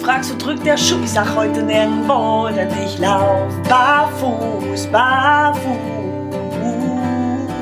[0.00, 1.02] fragst, wo drückt der Schuh?
[1.04, 5.60] Ich sag heute nirgendwo, denn ich lauf barfuß, barfuß.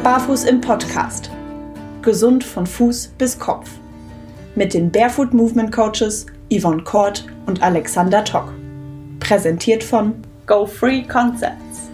[0.05, 1.31] Barfuß im Podcast.
[2.03, 3.69] Gesund von Fuß bis Kopf.
[4.55, 8.53] Mit den Barefoot Movement Coaches Yvonne Kort und Alexander Tock.
[9.19, 10.15] Präsentiert von
[10.47, 11.91] Go Free Concepts.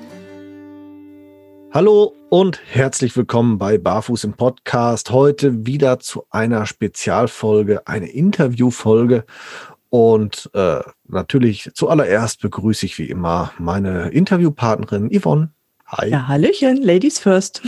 [1.73, 5.11] Hallo und herzlich willkommen bei Barfuß im Podcast.
[5.11, 9.25] Heute wieder zu einer Spezialfolge, eine Interviewfolge.
[9.95, 15.51] Und äh, natürlich zuallererst begrüße ich wie immer meine Interviewpartnerin Yvonne.
[15.87, 16.11] Hi.
[16.11, 17.63] Ja, Hallöchen, Ladies first.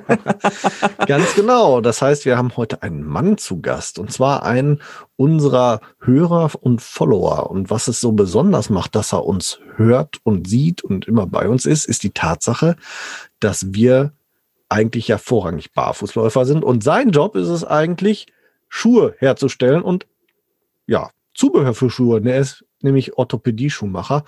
[1.06, 1.80] Ganz genau.
[1.80, 4.80] Das heißt, wir haben heute einen Mann zu Gast und zwar einen
[5.14, 7.48] unserer Hörer und Follower.
[7.52, 11.48] Und was es so besonders macht, dass er uns hört und sieht und immer bei
[11.48, 12.74] uns ist, ist die Tatsache,
[13.38, 14.10] dass wir
[14.68, 16.64] eigentlich ja vorrangig Barfußläufer sind.
[16.64, 18.26] Und sein Job ist es eigentlich,
[18.68, 20.08] Schuhe herzustellen und
[20.86, 22.20] ja, Zubehör für Schuhe.
[22.24, 24.24] Er ist nämlich Orthopädie-Schuhmacher.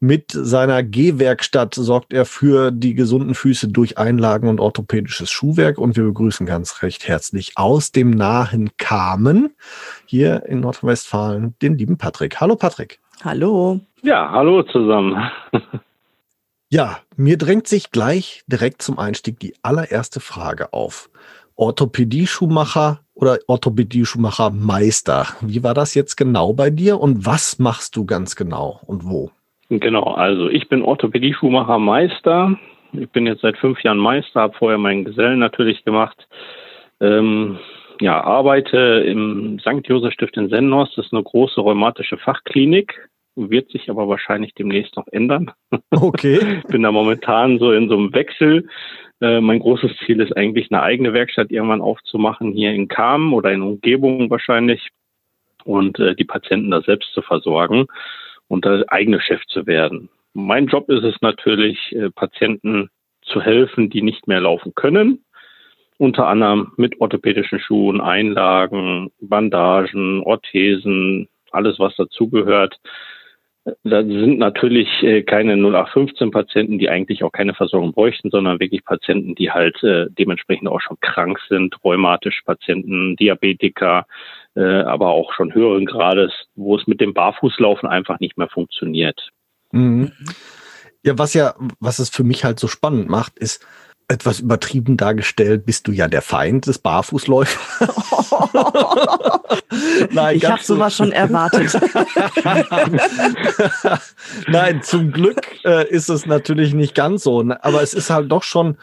[0.00, 5.78] Mit seiner Gehwerkstatt sorgt er für die gesunden Füße durch Einlagen und orthopädisches Schuhwerk.
[5.78, 9.54] Und wir begrüßen ganz recht herzlich aus dem nahen Kamen
[10.06, 12.40] hier in Nordrhein-Westfalen den lieben Patrick.
[12.40, 13.00] Hallo Patrick.
[13.24, 13.80] Hallo.
[14.02, 15.30] Ja, hallo zusammen.
[16.68, 21.10] ja, mir drängt sich gleich direkt zum Einstieg die allererste Frage auf.
[21.56, 25.26] Orthopädie-Schuhmacher oder Orthopädie-Schuhmacher-Meister.
[25.40, 29.30] Wie war das jetzt genau bei dir und was machst du ganz genau und wo?
[29.70, 32.58] Genau, also ich bin Orthopädie-Schuhmacher-Meister.
[32.92, 36.28] Ich bin jetzt seit fünf Jahren Meister, habe vorher meinen Gesellen natürlich gemacht.
[37.00, 37.58] Ähm,
[38.00, 38.76] ja, arbeite
[39.06, 39.86] im St.
[39.86, 40.96] Josef Stift in Sennhorst.
[40.96, 43.08] Das ist eine große rheumatische Fachklinik.
[43.36, 45.50] Wird sich aber wahrscheinlich demnächst noch ändern.
[45.90, 46.62] Okay.
[46.68, 48.68] bin da momentan so in so einem Wechsel.
[49.20, 53.52] Äh, mein großes Ziel ist eigentlich, eine eigene Werkstatt irgendwann aufzumachen, hier in Kamen oder
[53.52, 54.88] in Umgebung wahrscheinlich
[55.64, 57.86] und äh, die Patienten da selbst zu versorgen
[58.48, 60.08] und da eigene Chef zu werden.
[60.34, 62.90] Mein Job ist es natürlich, äh, Patienten
[63.22, 65.24] zu helfen, die nicht mehr laufen können.
[65.96, 72.80] Unter anderem mit orthopädischen Schuhen, Einlagen, Bandagen, Orthesen, alles was dazugehört,
[73.82, 79.34] da sind natürlich äh, keine 0815-Patienten, die eigentlich auch keine Versorgung bräuchten, sondern wirklich Patienten,
[79.34, 84.06] die halt äh, dementsprechend auch schon krank sind, rheumatische Patienten, Diabetiker,
[84.54, 89.30] äh, aber auch schon höheren Grades, wo es mit dem Barfußlaufen einfach nicht mehr funktioniert.
[89.72, 90.12] Mhm.
[91.02, 93.66] Ja, was ja, was es für mich halt so spannend macht, ist,
[94.08, 98.30] etwas übertrieben dargestellt, bist du ja der Feind des Barfußläufers.
[100.10, 101.72] Nein, ich habe sowas schon erwartet.
[104.48, 107.42] Nein, zum Glück äh, ist es natürlich nicht ganz so.
[107.42, 107.62] Ne?
[107.64, 108.76] Aber es ist halt doch schon,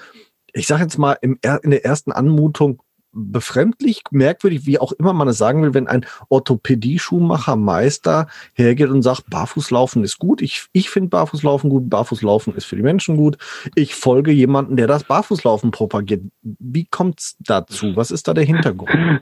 [0.54, 2.82] ich sage jetzt mal, im, in der ersten Anmutung
[3.14, 9.30] befremdlich, merkwürdig, wie auch immer man es sagen will, wenn ein Orthopädie-Schuhmacher-Meister hergeht und sagt,
[9.30, 10.42] Barfußlaufen ist gut.
[10.42, 11.90] Ich, ich finde Barfußlaufen gut.
[11.90, 13.38] Barfußlaufen ist für die Menschen gut.
[13.76, 16.22] Ich folge jemanden, der das Barfußlaufen propagiert.
[16.42, 17.96] Wie kommt es dazu?
[17.96, 18.92] Was ist da der Hintergrund?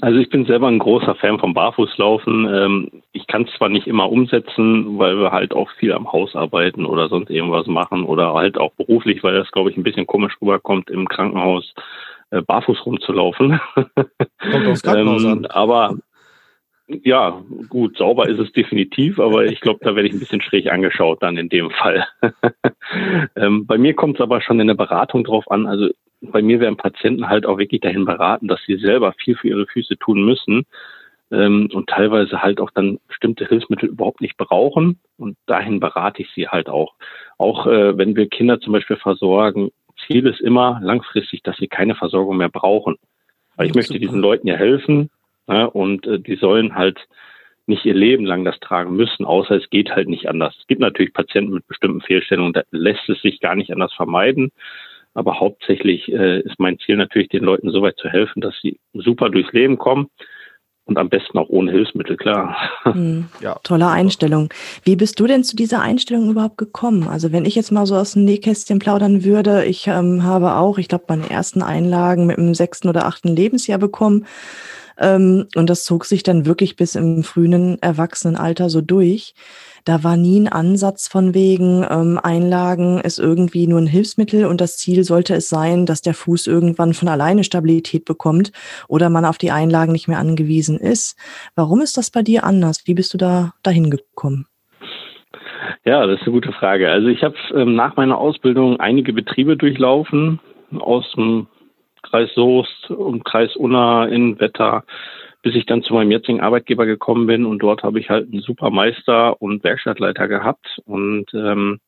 [0.00, 2.48] Also ich bin selber ein großer Fan vom Barfußlaufen.
[2.52, 6.34] Ähm, ich kann es zwar nicht immer umsetzen, weil wir halt auch viel am Haus
[6.34, 10.06] arbeiten oder sonst irgendwas machen oder halt auch beruflich, weil das, glaube ich, ein bisschen
[10.06, 11.74] komisch rüberkommt im Krankenhaus
[12.32, 13.60] äh, barfuß rumzulaufen.
[13.74, 15.46] Kommt aufs Krankenhaus ähm, an.
[15.46, 15.96] Aber
[16.88, 20.70] ja, gut, sauber ist es definitiv, aber ich glaube, da werde ich ein bisschen schräg
[20.70, 22.06] angeschaut dann in dem Fall.
[23.36, 25.66] ähm, bei mir kommt es aber schon in der Beratung drauf an.
[25.66, 25.90] Also
[26.20, 29.66] bei mir werden Patienten halt auch wirklich dahin beraten, dass sie selber viel für ihre
[29.66, 30.64] Füße tun müssen
[31.30, 35.00] ähm, und teilweise halt auch dann bestimmte Hilfsmittel überhaupt nicht brauchen.
[35.18, 36.94] Und dahin berate ich sie halt auch.
[37.38, 39.70] Auch äh, wenn wir Kinder zum Beispiel versorgen,
[40.06, 42.96] Ziel ist immer langfristig, dass sie keine Versorgung mehr brauchen.
[43.56, 45.10] Weil ich möchte diesen Leuten ja helfen
[45.46, 46.98] ja, und äh, die sollen halt
[47.66, 50.56] nicht ihr Leben lang das tragen müssen, außer es geht halt nicht anders.
[50.58, 54.50] Es gibt natürlich Patienten mit bestimmten Fehlstellungen, da lässt es sich gar nicht anders vermeiden.
[55.14, 58.80] Aber hauptsächlich äh, ist mein Ziel natürlich, den Leuten so weit zu helfen, dass sie
[58.94, 60.08] super durchs Leben kommen
[60.84, 62.56] und am besten auch ohne Hilfsmittel, klar.
[62.84, 63.28] Mhm.
[63.40, 63.56] Ja.
[63.62, 64.52] Tolle Einstellung.
[64.84, 67.08] Wie bist du denn zu dieser Einstellung überhaupt gekommen?
[67.08, 70.78] Also wenn ich jetzt mal so aus dem Nähkästchen plaudern würde, ich ähm, habe auch,
[70.78, 74.26] ich glaube, meine ersten Einlagen mit dem sechsten oder achten Lebensjahr bekommen.
[74.98, 79.34] Ähm, und das zog sich dann wirklich bis im frühen Erwachsenenalter so durch.
[79.84, 84.60] Da war nie ein Ansatz von wegen, ähm, Einlagen ist irgendwie nur ein Hilfsmittel und
[84.60, 88.52] das Ziel sollte es sein, dass der Fuß irgendwann von alleine Stabilität bekommt
[88.88, 91.18] oder man auf die Einlagen nicht mehr angewiesen ist.
[91.56, 92.82] Warum ist das bei dir anders?
[92.86, 94.46] Wie bist du da dahin gekommen?
[95.84, 96.90] Ja, das ist eine gute Frage.
[96.90, 100.38] Also ich habe ähm, nach meiner Ausbildung einige Betriebe durchlaufen
[100.78, 101.48] aus dem
[102.02, 104.84] Kreis Soest und Kreis Unna in Wetter
[105.42, 108.40] bis ich dann zu meinem jetzigen Arbeitgeber gekommen bin und dort habe ich halt einen
[108.40, 111.80] Supermeister und Werkstattleiter gehabt und ähm,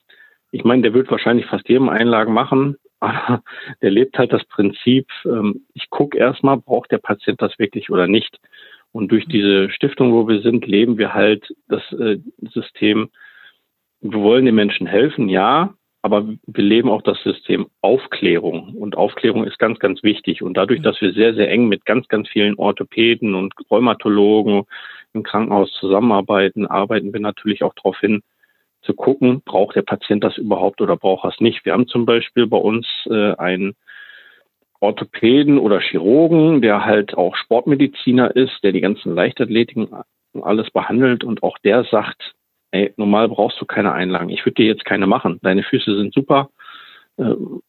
[0.55, 3.43] ich meine, der wird wahrscheinlich fast jedem Einlagen machen, aber
[3.83, 8.07] der lebt halt das Prinzip, ähm, ich gucke erstmal, braucht der Patient das wirklich oder
[8.07, 8.39] nicht.
[8.93, 12.19] Und durch diese Stiftung, wo wir sind, leben wir halt das äh,
[12.53, 13.11] System,
[14.01, 15.75] wir wollen den Menschen helfen, ja,
[16.05, 18.75] aber wir leben auch das System Aufklärung.
[18.75, 20.43] Und Aufklärung ist ganz, ganz wichtig.
[20.43, 24.65] Und dadurch, dass wir sehr, sehr eng mit ganz, ganz vielen Orthopäden und Rheumatologen
[25.15, 28.21] im Krankenhaus zusammenarbeiten, arbeiten wir natürlich auch darauf hin,
[28.83, 31.65] zu gucken, braucht der Patient das überhaupt oder braucht er es nicht.
[31.65, 33.75] Wir haben zum Beispiel bei uns äh, einen
[34.81, 39.89] Orthopäden oder Chirurgen, der halt auch Sportmediziner ist, der die ganzen Leichtathletiken
[40.43, 42.35] alles behandelt und auch der sagt,
[42.75, 44.29] ey, normal brauchst du keine Einlagen.
[44.29, 45.39] Ich würde dir jetzt keine machen.
[45.43, 46.51] Deine Füße sind super.
[47.19, 47.61] Ähm,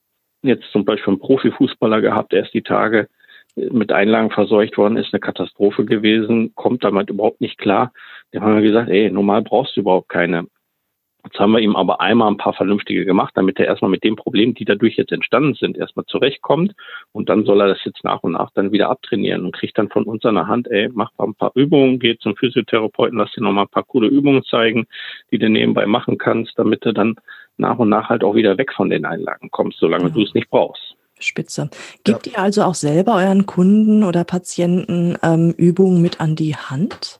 [0.42, 3.08] jetzt zum Beispiel einen Profifußballer gehabt, erst die Tage
[3.56, 7.94] äh, mit Einlagen verseucht worden ist, eine Katastrophe gewesen, kommt damit überhaupt nicht klar.
[8.34, 10.48] Dem haben wir gesagt, ey, normal brauchst du überhaupt keine.
[11.26, 14.16] Jetzt haben wir ihm aber einmal ein paar vernünftige gemacht, damit er erstmal mit den
[14.16, 16.74] Problemen, die dadurch jetzt entstanden sind, erstmal zurechtkommt.
[17.14, 19.90] Und dann soll er das jetzt nach und nach dann wieder abtrainieren und kriegt dann
[19.90, 23.34] von uns an der Hand, ey, mach mal ein paar Übungen, geh zum Physiotherapeuten, lass
[23.34, 24.86] dir nochmal ein paar coole Übungen zeigen,
[25.32, 27.16] die du nebenbei machen kannst, damit du dann
[27.58, 30.10] nach und nach halt auch wieder weg von den Einlagen kommst, solange ja.
[30.10, 30.96] du es nicht brauchst.
[31.20, 31.70] Spitze.
[32.04, 32.34] Gebt ja.
[32.34, 37.20] ihr also auch selber euren Kunden oder Patienten ähm, Übungen mit an die Hand?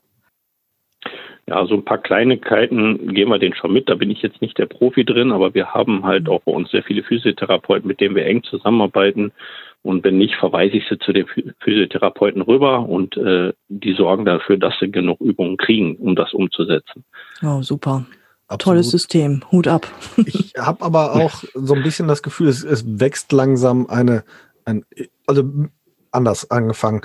[1.48, 3.88] Ja, so ein paar Kleinigkeiten gehen wir den schon mit.
[3.88, 6.70] Da bin ich jetzt nicht der Profi drin, aber wir haben halt auch bei uns
[6.72, 9.30] sehr viele Physiotherapeuten, mit denen wir eng zusammenarbeiten.
[9.82, 11.26] Und wenn nicht, verweise ich sie zu den
[11.60, 17.04] Physiotherapeuten rüber und äh, die sorgen dafür, dass sie genug Übungen kriegen, um das umzusetzen.
[17.44, 18.04] Oh, super.
[18.48, 18.62] Absolut.
[18.62, 19.42] Tolles System.
[19.52, 19.86] Hut ab.
[20.26, 24.24] Ich habe aber auch so ein bisschen das Gefühl, es, es wächst langsam eine,
[24.64, 24.84] ein,
[25.28, 25.44] also
[26.10, 27.02] anders angefangen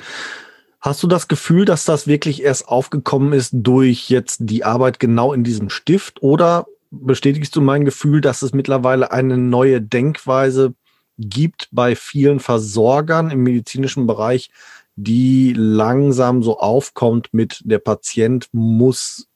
[0.82, 5.32] Hast du das Gefühl, dass das wirklich erst aufgekommen ist durch jetzt die Arbeit genau
[5.32, 10.74] in diesem Stift oder bestätigst du mein Gefühl, dass es mittlerweile eine neue Denkweise
[11.20, 14.50] gibt bei vielen Versorgern im medizinischen Bereich,
[14.96, 19.28] die langsam so aufkommt mit der Patient muss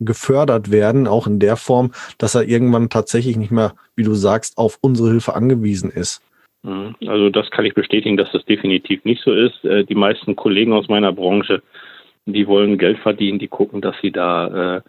[0.00, 4.56] gefördert werden, auch in der Form, dass er irgendwann tatsächlich nicht mehr, wie du sagst,
[4.56, 6.22] auf unsere Hilfe angewiesen ist?
[6.62, 6.96] Mhm.
[7.06, 9.64] Also das kann ich bestätigen, dass das definitiv nicht so ist.
[9.64, 11.62] Äh, die meisten Kollegen aus meiner Branche,
[12.26, 14.80] die wollen Geld verdienen, die gucken, dass sie da äh,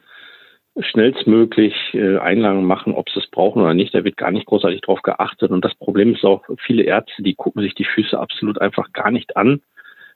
[0.82, 3.94] schnellstmöglich äh, Einlagen machen, ob sie es brauchen oder nicht.
[3.94, 5.52] Da wird gar nicht großartig drauf geachtet.
[5.52, 9.12] Und das Problem ist auch, viele Ärzte, die gucken sich die Füße absolut einfach gar
[9.12, 9.62] nicht an.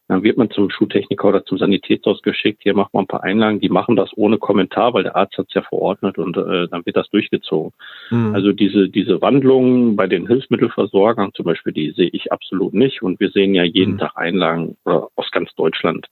[0.07, 3.61] Dann wird man zum Schuhtechniker oder zum Sanitätshaus geschickt, hier macht man ein paar Einlagen,
[3.61, 6.85] die machen das ohne Kommentar, weil der Arzt hat es ja verordnet und äh, dann
[6.85, 7.71] wird das durchgezogen.
[8.11, 8.35] Mhm.
[8.35, 13.19] Also diese, diese Wandlungen bei den Hilfsmittelversorgern zum Beispiel, die sehe ich absolut nicht und
[13.19, 14.00] wir sehen ja jeden mhm.
[14.00, 16.07] Tag Einlagen äh, aus ganz Deutschland.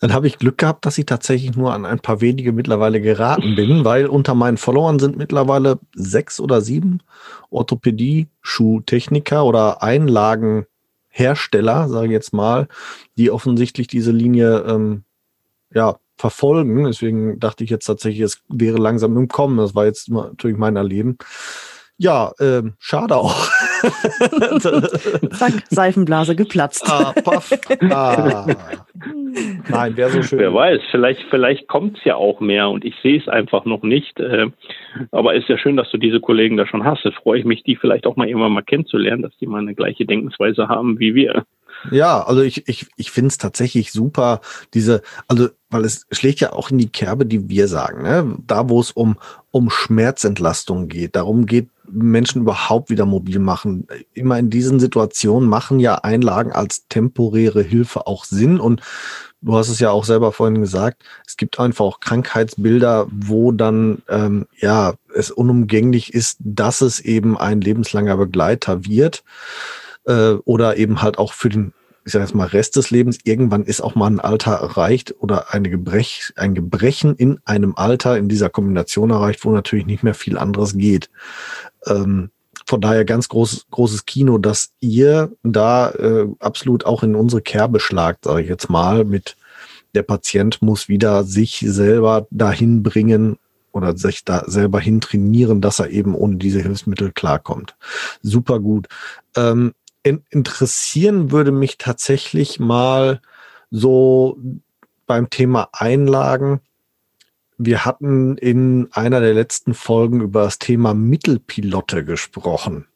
[0.00, 3.54] Dann habe ich Glück gehabt, dass ich tatsächlich nur an ein paar wenige mittlerweile geraten
[3.54, 7.00] bin, weil unter meinen Followern sind mittlerweile sechs oder sieben
[7.50, 10.66] Orthopädie-Schuhtechniker oder Einlagen
[11.16, 12.66] Hersteller, sage ich jetzt mal,
[13.16, 15.04] die offensichtlich diese Linie ähm,
[15.72, 16.84] ja, verfolgen.
[16.84, 19.58] Deswegen dachte ich jetzt tatsächlich, es wäre langsam im Kommen.
[19.58, 21.16] Das war jetzt natürlich mein Erleben.
[21.96, 23.48] Ja, ähm, schade auch.
[25.30, 26.84] Zack, Seifenblase geplatzt.
[26.90, 27.52] Ah, paff.
[27.90, 28.46] Ah.
[29.68, 30.38] Nein, wäre so schön.
[30.38, 33.82] Wer weiß, vielleicht, vielleicht kommt es ja auch mehr und ich sehe es einfach noch
[33.82, 34.18] nicht.
[34.18, 34.50] Äh,
[35.12, 37.04] aber ist ja schön, dass du diese Kollegen da schon hast.
[37.04, 39.74] Da freue ich mich, die vielleicht auch mal irgendwann mal kennenzulernen, dass die mal eine
[39.74, 41.44] gleiche Denkensweise haben wie wir.
[41.90, 44.40] Ja, also ich, ich, ich finde es tatsächlich super,
[44.72, 48.36] diese, also, weil es schlägt ja auch in die Kerbe, die wir sagen, ne?
[48.46, 49.18] Da, wo es um,
[49.50, 53.86] um Schmerzentlastung geht, darum geht, Menschen überhaupt wieder mobil machen.
[54.12, 58.60] Immer in diesen Situationen machen ja Einlagen als temporäre Hilfe auch Sinn.
[58.60, 58.80] Und
[59.42, 64.02] du hast es ja auch selber vorhin gesagt, es gibt einfach auch Krankheitsbilder, wo dann
[64.08, 69.22] ähm, ja es unumgänglich ist, dass es eben ein lebenslanger Begleiter wird
[70.06, 71.72] äh, oder eben halt auch für den
[72.04, 75.54] ich sage jetzt mal, Rest des Lebens, irgendwann ist auch mal ein Alter erreicht oder
[75.54, 80.14] eine Gebrech, ein Gebrechen in einem Alter in dieser Kombination erreicht, wo natürlich nicht mehr
[80.14, 81.08] viel anderes geht.
[81.86, 82.30] Ähm,
[82.66, 87.80] von daher ganz großes, großes Kino, dass ihr da äh, absolut auch in unsere Kerbe
[87.80, 89.36] schlagt, sage ich jetzt mal, mit
[89.94, 93.38] der Patient muss wieder sich selber dahin bringen
[93.72, 97.76] oder sich da selber hin trainieren, dass er eben ohne diese Hilfsmittel klarkommt.
[98.22, 98.88] Super gut.
[99.36, 99.72] Ähm,
[100.04, 103.20] in, interessieren würde mich tatsächlich mal
[103.70, 104.38] so
[105.06, 106.60] beim Thema Einlagen.
[107.58, 112.86] Wir hatten in einer der letzten Folgen über das Thema Mittelpilotte gesprochen.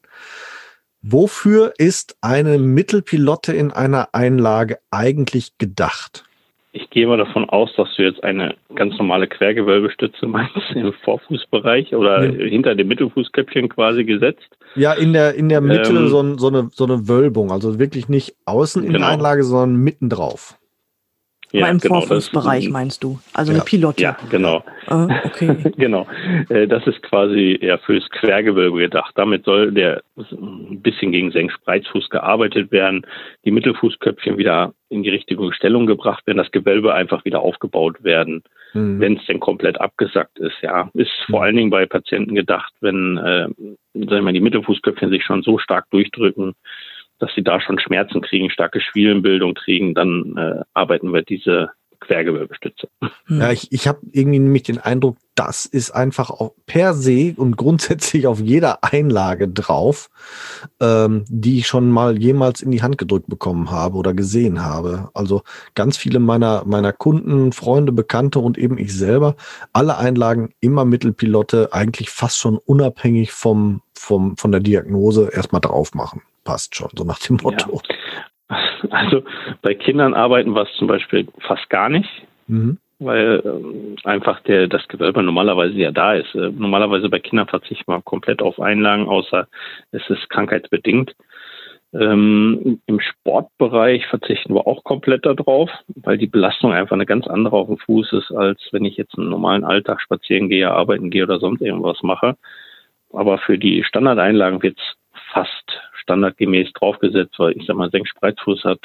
[1.01, 6.28] Wofür ist eine Mittelpilotte in einer Einlage eigentlich gedacht?
[6.71, 11.95] Ich gehe mal davon aus, dass du jetzt eine ganz normale Quergewölbestütze meinst im Vorfußbereich
[11.95, 12.45] oder ja.
[12.45, 14.47] hinter dem Mittelfußköpfchen quasi gesetzt.
[14.75, 18.07] Ja, in der, in der Mitte ähm, so, so, eine, so eine Wölbung, also wirklich
[18.07, 19.07] nicht außen in genau.
[19.07, 20.58] der Einlage, sondern mitten drauf.
[21.51, 23.19] Ja, Aber im genau, Vorfußbereich ist, meinst du?
[23.33, 23.57] Also ja.
[23.57, 24.03] eine Pilotte.
[24.03, 24.63] Ja, genau.
[24.87, 25.55] Ah, okay.
[25.77, 26.07] genau.
[26.49, 29.13] Äh, das ist quasi ja fürs Quergewölbe gedacht.
[29.15, 33.05] Damit soll der ein bisschen gegen Senkspreizfuß gearbeitet werden,
[33.45, 38.43] die Mittelfußköpfchen wieder in die richtige Stellung gebracht werden, das Gewölbe einfach wieder aufgebaut werden,
[38.73, 38.99] mhm.
[38.99, 40.55] wenn es denn komplett abgesackt ist.
[40.61, 43.47] Ja, ist vor allen Dingen bei Patienten gedacht, wenn äh,
[43.93, 46.53] sagen wir mal, die Mittelfußköpfchen sich schon so stark durchdrücken,
[47.19, 52.87] dass sie da schon Schmerzen kriegen, starke Schwielenbildung kriegen, dann äh, arbeiten wir diese Quergewölbestütze.
[53.27, 57.57] Ja, ich, ich habe irgendwie nämlich den Eindruck, das ist einfach auch per se und
[57.57, 60.09] grundsätzlich auf jeder Einlage drauf,
[60.79, 65.09] ähm, die ich schon mal jemals in die Hand gedrückt bekommen habe oder gesehen habe.
[65.13, 65.43] Also
[65.75, 69.35] ganz viele meiner, meiner Kunden, Freunde, Bekannte und eben ich selber,
[69.73, 75.93] alle Einlagen immer Mittelpilotte, eigentlich fast schon unabhängig vom, vom, von der Diagnose erstmal drauf
[75.93, 77.81] machen passt schon, so nach dem Motto.
[78.49, 78.57] Ja.
[78.89, 79.23] Also
[79.61, 82.09] bei Kindern arbeiten wir es zum Beispiel fast gar nicht,
[82.47, 82.79] mhm.
[82.97, 86.33] weil ähm, einfach der, das Gewölbe normalerweise ja da ist.
[86.33, 89.47] Äh, normalerweise bei Kindern verzichten wir komplett auf Einlagen, außer
[89.91, 91.13] es ist krankheitsbedingt.
[91.93, 97.57] Ähm, Im Sportbereich verzichten wir auch komplett darauf, weil die Belastung einfach eine ganz andere
[97.57, 101.23] auf dem Fuß ist, als wenn ich jetzt einen normalen Alltag spazieren gehe, arbeiten gehe
[101.23, 102.37] oder sonst irgendwas mache.
[103.11, 104.95] Aber für die Standardeinlagen wird es
[105.33, 108.79] fast standardgemäß draufgesetzt, weil ich sag mal, Senkspreizfuß hat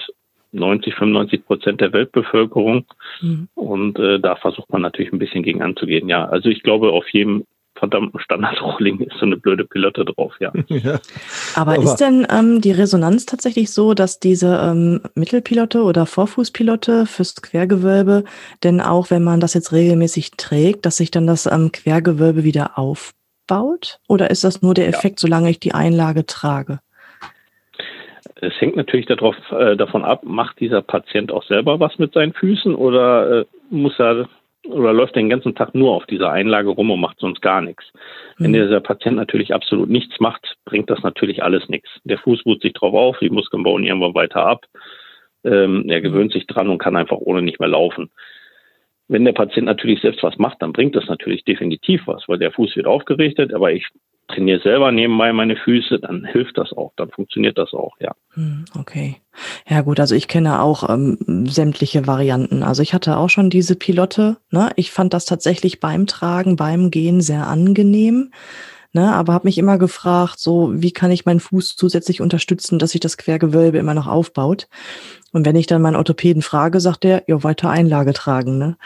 [0.53, 2.85] 90, 95 Prozent der Weltbevölkerung.
[3.23, 3.49] Mhm.
[3.55, 6.09] Und äh, da versucht man natürlich ein bisschen gegen anzugehen.
[6.09, 7.45] Ja, also ich glaube, auf jedem
[7.77, 10.53] verdammten Standardrohling ist so eine blöde Pilotte drauf, ja.
[10.69, 11.01] ja.
[11.57, 17.07] Aber, Aber, ist denn ähm, die Resonanz tatsächlich so, dass diese ähm, Mittelpilotte oder Vorfußpilotte
[17.07, 18.23] fürs Quergewölbe
[18.63, 22.79] denn auch, wenn man das jetzt regelmäßig trägt, dass sich dann das ähm, Quergewölbe wieder
[22.79, 23.99] aufbaut?
[24.07, 25.27] Oder ist das nur der Effekt, ja.
[25.27, 26.79] solange ich die Einlage trage?
[28.47, 32.33] Es hängt natürlich darauf, äh, davon ab, macht dieser Patient auch selber was mit seinen
[32.33, 34.29] Füßen oder äh, muss er
[34.67, 37.85] oder läuft den ganzen Tag nur auf dieser Einlage rum und macht sonst gar nichts.
[38.39, 38.45] Mhm.
[38.45, 41.91] Wenn dieser Patient natürlich absolut nichts macht, bringt das natürlich alles nichts.
[42.05, 44.65] Der Fuß ruht sich drauf auf, die Muskeln bauen irgendwann weiter ab.
[45.45, 48.11] Ähm, er gewöhnt sich dran und kann einfach ohne nicht mehr laufen.
[49.09, 52.53] Wenn der Patient natürlich selbst was macht, dann bringt das natürlich definitiv was, weil der
[52.53, 53.87] Fuß wird aufgerichtet, aber ich
[54.29, 58.15] trainiere selber nebenbei meine Füße, dann hilft das auch, dann funktioniert das auch, ja.
[58.33, 59.17] Hm, okay.
[59.69, 62.63] Ja gut, also ich kenne auch ähm, sämtliche Varianten.
[62.63, 64.37] Also ich hatte auch schon diese Pilotte.
[64.51, 64.71] Ne?
[64.77, 68.31] Ich fand das tatsächlich beim Tragen, beim Gehen sehr angenehm.
[68.97, 72.93] Ne, aber habe mich immer gefragt, so wie kann ich meinen Fuß zusätzlich unterstützen, dass
[72.93, 74.69] sich das Quergewölbe immer noch aufbaut.
[75.33, 78.57] Und wenn ich dann meinen Orthopäden frage, sagt er, ja, weiter Einlage tragen.
[78.57, 78.77] Ne?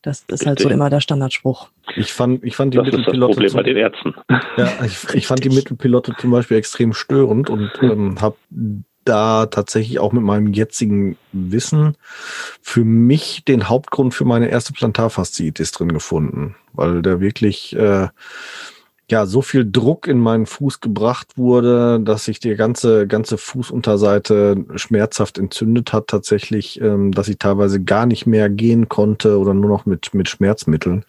[0.00, 1.68] Das ist halt so immer der Standardspruch.
[1.96, 3.44] Ich fand, ich fand die das Mittelpilotte.
[3.44, 4.14] Ist das Problem bei den Ärzten.
[4.56, 8.36] Ja, ich, ich fand die Mittelpilotte zum Beispiel extrem störend und ähm, habe
[9.04, 11.96] da tatsächlich auch mit meinem jetzigen Wissen
[12.60, 18.08] für mich den Hauptgrund für meine erste Plantarfasziitis drin gefunden, weil der wirklich äh,
[19.12, 24.64] ja so viel Druck in meinen Fuß gebracht wurde, dass sich die ganze ganze Fußunterseite
[24.74, 29.70] schmerzhaft entzündet hat tatsächlich, ähm, dass ich teilweise gar nicht mehr gehen konnte oder nur
[29.70, 31.04] noch mit mit Schmerzmitteln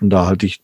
[0.00, 0.62] und da halte ich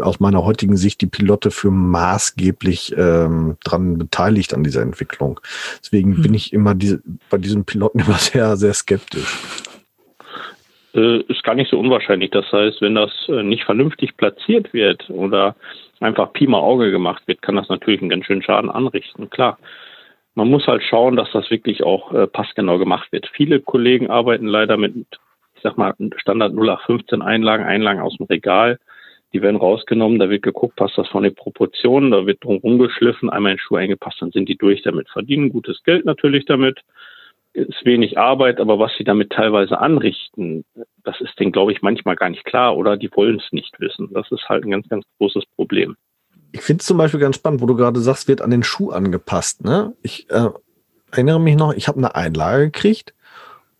[0.00, 5.40] aus meiner heutigen Sicht die Pilotte für maßgeblich ähm, dran beteiligt an dieser Entwicklung.
[5.82, 6.22] Deswegen hm.
[6.22, 9.36] bin ich immer diese, bei diesen Piloten immer sehr sehr skeptisch
[10.92, 12.30] ist gar nicht so unwahrscheinlich.
[12.30, 15.54] Das heißt, wenn das äh, nicht vernünftig platziert wird oder
[16.00, 19.28] einfach Pi mal Auge gemacht wird, kann das natürlich einen ganz schönen Schaden anrichten.
[19.30, 19.58] Klar.
[20.34, 23.28] Man muss halt schauen, dass das wirklich auch äh, passgenau gemacht wird.
[23.34, 24.94] Viele Kollegen arbeiten leider mit,
[25.56, 28.78] ich sag mal, Standard 0815 Einlagen, Einlagen aus dem Regal.
[29.32, 33.28] Die werden rausgenommen, da wird geguckt, passt das von den Proportionen, da wird drum rumgeschliffen,
[33.28, 36.80] einmal in den Schuh eingepasst, dann sind die durch damit, verdienen gutes Geld natürlich damit
[37.58, 40.64] ist wenig Arbeit, aber was sie damit teilweise anrichten,
[41.04, 44.10] das ist denen, glaube ich, manchmal gar nicht klar oder die wollen es nicht wissen.
[44.12, 45.96] Das ist halt ein ganz, ganz großes Problem.
[46.52, 48.90] Ich finde es zum Beispiel ganz spannend, wo du gerade sagst, wird an den Schuh
[48.90, 49.64] angepasst.
[49.64, 49.94] Ne?
[50.02, 50.48] Ich äh,
[51.10, 53.14] erinnere mich noch, ich habe eine Einlage gekriegt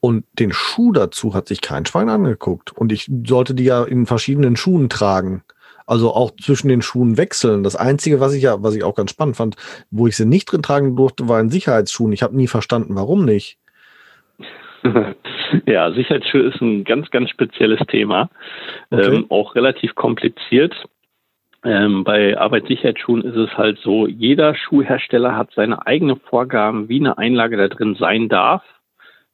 [0.00, 2.72] und den Schuh dazu hat sich kein Schwein angeguckt.
[2.72, 5.42] Und ich sollte die ja in verschiedenen Schuhen tragen.
[5.86, 7.62] Also auch zwischen den Schuhen wechseln.
[7.62, 9.56] Das Einzige, was ich ja, was ich auch ganz spannend fand,
[9.90, 12.12] wo ich sie nicht drin tragen durfte, war in Sicherheitsschuhen.
[12.12, 13.58] Ich habe nie verstanden, warum nicht.
[15.66, 18.30] ja, Sicherheitsschuhe ist ein ganz, ganz spezielles Thema.
[18.90, 19.16] Okay.
[19.16, 20.74] Ähm, auch relativ kompliziert.
[21.64, 27.18] Ähm, bei Arbeitssicherheitsschuhen ist es halt so, jeder Schuhhersteller hat seine eigenen Vorgaben, wie eine
[27.18, 28.62] Einlage da drin sein darf.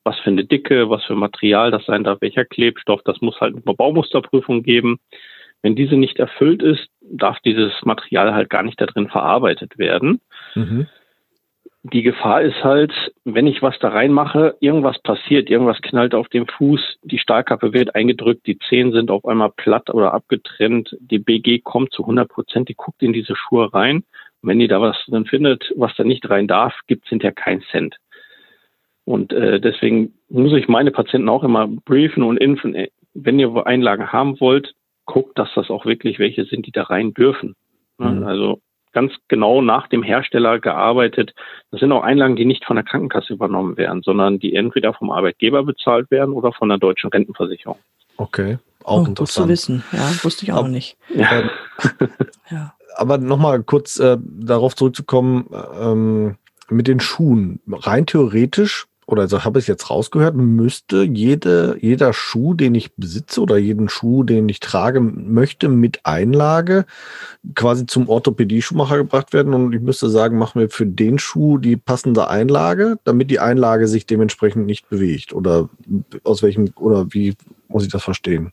[0.04, 3.54] Was für eine Dicke, was für Material das sein darf, welcher Klebstoff, das muss halt
[3.54, 4.98] eine Baumusterprüfung geben.
[5.62, 10.20] Wenn diese nicht erfüllt ist, darf dieses Material halt gar nicht da drin verarbeitet werden.
[10.54, 10.88] Mhm
[11.92, 12.92] die Gefahr ist halt,
[13.24, 17.94] wenn ich was da reinmache, irgendwas passiert, irgendwas knallt auf dem Fuß, die Stahlkappe wird
[17.94, 22.70] eingedrückt, die Zehen sind auf einmal platt oder abgetrennt, die BG kommt zu 100 Prozent,
[22.70, 23.96] die guckt in diese Schuhe rein.
[24.40, 27.34] Und wenn die da was drin findet, was da nicht rein darf, gibt es hinterher
[27.34, 27.96] keinen Cent.
[29.04, 33.66] Und äh, deswegen muss ich meine Patienten auch immer briefen und impfen, äh, wenn ihr
[33.66, 34.74] Einlagen haben wollt,
[35.04, 37.54] guckt, dass das auch wirklich welche sind, die da rein dürfen.
[37.98, 38.24] Mhm.
[38.24, 38.60] Also
[38.94, 41.34] ganz genau nach dem Hersteller gearbeitet.
[41.70, 45.10] Das sind auch Einlagen, die nicht von der Krankenkasse übernommen werden, sondern die entweder vom
[45.10, 47.78] Arbeitgeber bezahlt werden oder von der deutschen Rentenversicherung.
[48.16, 49.16] Okay, auch oh, interessant.
[49.18, 50.96] Gut zu wissen, ja, wusste ich auch aber, nicht.
[51.14, 51.42] Ja.
[52.50, 52.74] ja.
[52.96, 56.36] Aber nochmal kurz äh, darauf zurückzukommen, ähm,
[56.70, 57.60] mit den Schuhen.
[57.68, 63.40] Rein theoretisch oder so habe ich jetzt rausgehört, müsste jede, jeder Schuh, den ich besitze
[63.40, 66.86] oder jeden Schuh, den ich trage möchte, mit Einlage
[67.54, 69.54] quasi zum Orthopädie-Schuhmacher gebracht werden.
[69.54, 73.86] Und ich müsste sagen, machen wir für den Schuh die passende Einlage, damit die Einlage
[73.86, 75.32] sich dementsprechend nicht bewegt.
[75.32, 75.68] Oder
[76.24, 77.34] aus welchem, oder wie
[77.68, 78.52] muss ich das verstehen?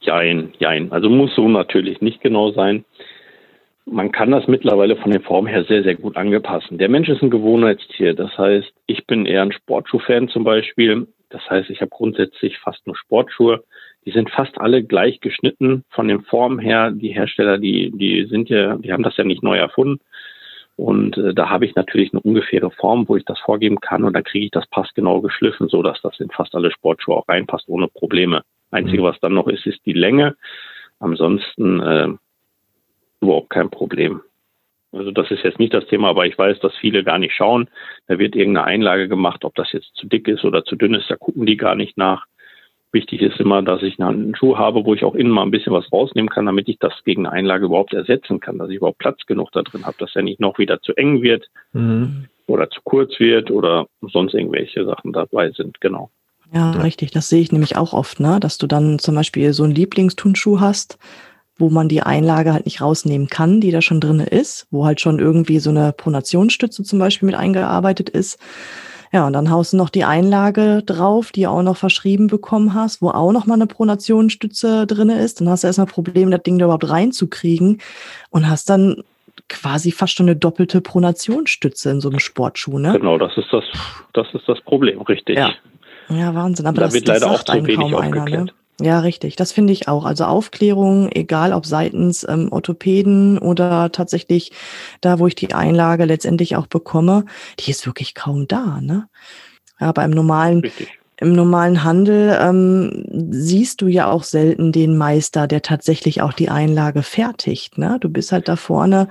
[0.00, 0.90] Jein, jein.
[0.92, 2.84] Also muss so natürlich nicht genau sein
[3.90, 6.78] man kann das mittlerweile von der Form her sehr, sehr gut angepassen.
[6.78, 8.14] Der Mensch ist ein Gewohnheitstier.
[8.14, 11.08] Das heißt, ich bin eher ein Sportschuh-Fan zum Beispiel.
[11.28, 13.64] Das heißt, ich habe grundsätzlich fast nur Sportschuhe.
[14.04, 16.90] Die sind fast alle gleich geschnitten von den Formen her.
[16.90, 20.00] Die Hersteller, die, die sind ja, die haben das ja nicht neu erfunden.
[20.76, 24.14] Und äh, da habe ich natürlich eine ungefähre Form, wo ich das vorgeben kann und
[24.14, 27.68] dann kriege ich das passgenau geschliffen, so dass das in fast alle Sportschuhe auch reinpasst,
[27.68, 28.42] ohne Probleme.
[28.70, 29.06] Einzige, mhm.
[29.06, 30.36] was dann noch ist, ist die Länge.
[30.98, 32.08] Ansonsten äh,
[33.20, 34.22] überhaupt kein Problem.
[34.92, 37.68] Also das ist jetzt nicht das Thema, aber ich weiß, dass viele gar nicht schauen.
[38.08, 41.08] Da wird irgendeine Einlage gemacht, ob das jetzt zu dick ist oder zu dünn ist,
[41.08, 42.26] da gucken die gar nicht nach.
[42.92, 45.72] Wichtig ist immer, dass ich einen Schuh habe, wo ich auch innen mal ein bisschen
[45.72, 48.98] was rausnehmen kann, damit ich das gegen eine Einlage überhaupt ersetzen kann, dass ich überhaupt
[48.98, 52.26] Platz genug da drin habe, dass er nicht noch wieder zu eng wird mhm.
[52.48, 56.10] oder zu kurz wird oder sonst irgendwelche Sachen dabei sind, genau.
[56.52, 57.12] Ja, ja, richtig.
[57.12, 58.40] Das sehe ich nämlich auch oft, ne?
[58.40, 60.98] dass du dann zum Beispiel so einen Lieblingstunschuh hast,
[61.60, 65.00] wo man die Einlage halt nicht rausnehmen kann, die da schon drin ist, wo halt
[65.00, 68.38] schon irgendwie so eine Pronationsstütze zum Beispiel mit eingearbeitet ist.
[69.12, 72.74] Ja, und dann haust du noch die Einlage drauf, die du auch noch verschrieben bekommen
[72.74, 75.40] hast, wo auch noch mal eine Pronationsstütze drin ist.
[75.40, 77.80] Dann hast du erstmal Probleme, das Ding da überhaupt reinzukriegen
[78.30, 79.02] und hast dann
[79.48, 82.92] quasi fast schon eine doppelte Pronationsstütze in so einem Sportschuh, ne?
[82.92, 83.64] Genau, das ist das,
[84.12, 85.36] das ist das Problem, richtig.
[85.36, 85.54] Ja,
[86.08, 86.66] ja Wahnsinn.
[86.66, 88.46] Aber da das, wird das leider auch zu wenig einer, ne?
[88.80, 89.36] Ja, richtig.
[89.36, 90.04] Das finde ich auch.
[90.04, 94.52] Also Aufklärung, egal ob seitens ähm, Orthopäden oder tatsächlich
[95.02, 97.26] da, wo ich die Einlage letztendlich auch bekomme,
[97.58, 98.80] die ist wirklich kaum da.
[98.80, 99.06] Ne?
[99.78, 100.62] Aber im normalen,
[101.18, 106.48] im normalen Handel ähm, siehst du ja auch selten den Meister, der tatsächlich auch die
[106.48, 107.76] Einlage fertigt.
[107.76, 107.98] Ne?
[108.00, 109.08] Du bist halt da vorne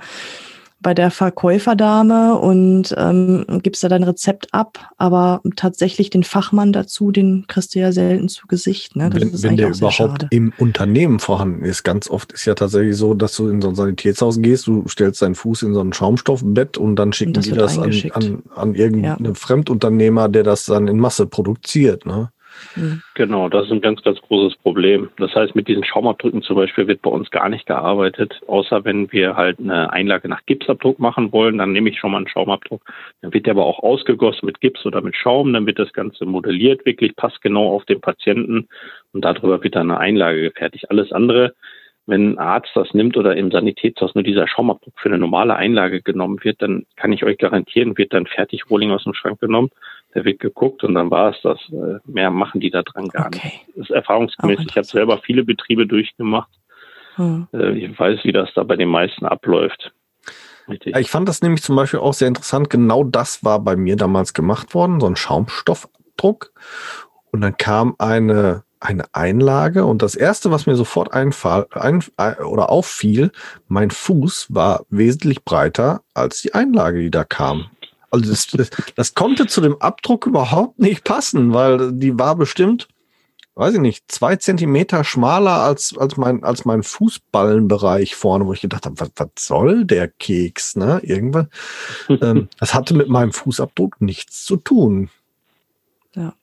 [0.82, 7.10] bei der Verkäuferdame und ähm, gibst da dein Rezept ab, aber tatsächlich den Fachmann dazu,
[7.10, 8.96] den kriegst du ja selten zu Gesicht.
[8.96, 9.10] Ne?
[9.10, 13.14] Das wenn wenn der überhaupt im Unternehmen vorhanden ist, ganz oft ist ja tatsächlich so,
[13.14, 16.78] dass du in so ein Sanitätshaus gehst, du stellst deinen Fuß in so ein Schaumstoffbett
[16.78, 19.34] und dann schicken und die das an, an, an irgendeinen ja.
[19.34, 22.06] Fremdunternehmer, der das dann in Masse produziert.
[22.06, 22.30] Ne?
[22.76, 23.02] Mhm.
[23.14, 25.10] Genau, das ist ein ganz, ganz großes Problem.
[25.18, 29.10] Das heißt, mit diesen Schaumabdrücken zum Beispiel wird bei uns gar nicht gearbeitet, außer wenn
[29.12, 32.82] wir halt eine Einlage nach Gipsabdruck machen wollen, dann nehme ich schon mal einen Schaumabdruck.
[33.22, 36.24] Dann wird der aber auch ausgegossen mit Gips oder mit Schaum, dann wird das Ganze
[36.24, 38.68] modelliert, wirklich passgenau auf den Patienten
[39.12, 40.90] und darüber wird dann eine Einlage gefertigt.
[40.90, 41.54] Alles andere
[42.06, 46.02] wenn ein Arzt das nimmt oder im Sanitätshaus nur dieser Schaumabdruck für eine normale Einlage
[46.02, 49.70] genommen wird, dann kann ich euch garantieren, wird dann fertig Rolling aus dem Schrank genommen
[50.14, 51.58] der wird geguckt und dann war es das.
[51.70, 53.40] Äh, mehr machen die da dran gar okay.
[53.44, 53.76] nicht.
[53.76, 54.60] Das ist erfahrungsgemäß.
[54.68, 56.50] Ich habe selber viele Betriebe durchgemacht.
[57.16, 57.48] Hm.
[57.52, 59.92] Äh, ich weiß, wie das da bei den meisten abläuft.
[60.68, 60.96] Richtig.
[60.96, 62.70] Ich fand das nämlich zum Beispiel auch sehr interessant.
[62.70, 66.52] Genau das war bei mir damals gemacht worden, so ein Schaumstoffdruck.
[67.32, 72.02] Und dann kam eine, eine Einlage und das erste, was mir sofort einfall, ein,
[72.44, 73.30] oder auffiel,
[73.68, 77.66] mein Fuß war wesentlich breiter als die Einlage, die da kam.
[78.10, 82.88] Also das, das, das konnte zu dem Abdruck überhaupt nicht passen, weil die war bestimmt,
[83.54, 88.62] weiß ich nicht, zwei Zentimeter schmaler als, als mein, als mein Fußballenbereich vorne, wo ich
[88.62, 91.00] gedacht habe, was, was soll der Keks, ne?
[91.04, 91.48] Irgendwann.
[92.08, 95.10] ähm, das hatte mit meinem Fußabdruck nichts zu tun.
[96.16, 96.34] Ja.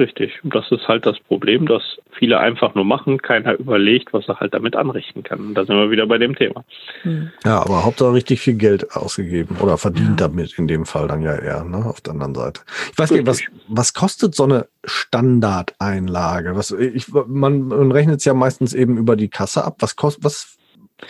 [0.00, 0.42] Richtig.
[0.42, 4.40] Und das ist halt das Problem, dass viele einfach nur machen, keiner überlegt, was er
[4.40, 5.40] halt damit anrichten kann.
[5.40, 6.64] Und da sind wir wieder bei dem Thema.
[7.02, 7.30] Hm.
[7.44, 10.28] Ja, aber Hauptsache richtig viel Geld ausgegeben oder verdient ja.
[10.28, 12.62] damit in dem Fall dann ja eher, ne, auf der anderen Seite.
[12.90, 16.56] Ich weiß nicht, was, was kostet so eine Standardeinlage?
[16.56, 19.76] Was, ich, man, man rechnet es ja meistens eben über die Kasse ab.
[19.80, 20.56] Was kostet, was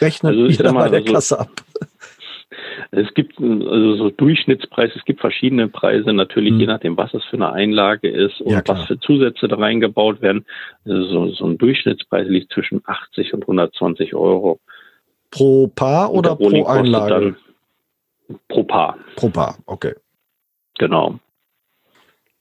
[0.01, 1.51] rechnet also ihr da bei der also, Kasse ab?
[2.91, 6.61] Es gibt also so Durchschnittspreis, es gibt verschiedene Preise, natürlich hm.
[6.61, 10.23] je nachdem, was es für eine Einlage ist und ja, was für Zusätze da reingebaut
[10.23, 10.45] werden.
[10.85, 14.61] Also so, so ein Durchschnittspreis liegt zwischen 80 und 120 Euro.
[15.31, 17.37] Pro Paar oder pro Einlage?
[18.49, 18.97] pro Paar.
[19.17, 19.95] Pro Paar, okay.
[20.79, 21.19] Genau.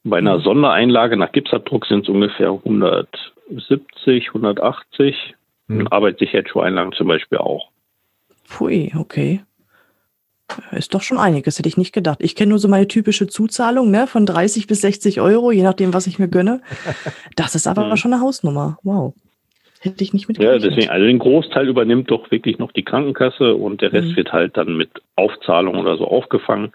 [0.02, 0.42] Bei einer hm.
[0.42, 5.34] Sondereinlage nach Gipsabdruck sind es ungefähr 170, 180.
[5.68, 5.86] Hm.
[5.88, 7.70] Arbeitssicherheitsschuheinlagen zum Beispiel auch.
[8.44, 9.42] Pfui, okay.
[10.72, 12.18] Ist doch schon einiges, hätte ich nicht gedacht.
[12.20, 15.94] Ich kenne nur so meine typische Zuzahlung, ne, von 30 bis 60 Euro, je nachdem,
[15.94, 16.60] was ich mir gönne.
[17.36, 17.96] Das ist aber mhm.
[17.96, 18.78] schon eine Hausnummer.
[18.82, 19.14] Wow.
[19.80, 20.62] Hätte ich nicht mitgerechnet.
[20.62, 24.16] Ja, deswegen, also den Großteil übernimmt doch wirklich noch die Krankenkasse und der Rest mhm.
[24.16, 26.72] wird halt dann mit Aufzahlung oder so aufgefangen.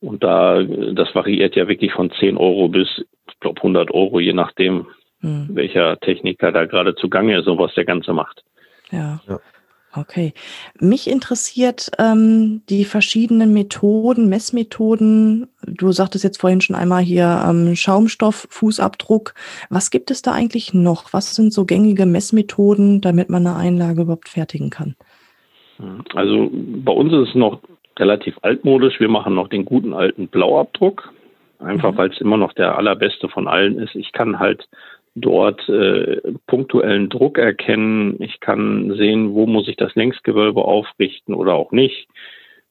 [0.00, 2.88] Und da, das variiert ja wirklich von 10 Euro bis,
[3.28, 4.86] ich glaube, 100 Euro, je nachdem,
[5.20, 5.48] mhm.
[5.50, 8.44] welcher Techniker da gerade zugange ist und was der Ganze macht.
[8.92, 9.20] Ja.
[9.26, 9.40] ja.
[9.96, 10.34] Okay.
[10.80, 15.48] Mich interessiert ähm, die verschiedenen Methoden, Messmethoden.
[15.66, 19.34] Du sagtest jetzt vorhin schon einmal hier ähm, Schaumstoff, Fußabdruck.
[19.70, 21.12] Was gibt es da eigentlich noch?
[21.12, 24.96] Was sind so gängige Messmethoden, damit man eine Einlage überhaupt fertigen kann?
[26.14, 27.60] Also bei uns ist es noch
[27.98, 29.00] relativ altmodisch.
[29.00, 31.12] Wir machen noch den guten alten Blauabdruck.
[31.58, 31.96] Einfach mhm.
[31.96, 33.94] weil es immer noch der allerbeste von allen ist.
[33.94, 34.68] Ich kann halt
[35.16, 38.16] dort äh, punktuellen Druck erkennen.
[38.20, 42.06] Ich kann sehen, wo muss ich das Längsgewölbe aufrichten oder auch nicht.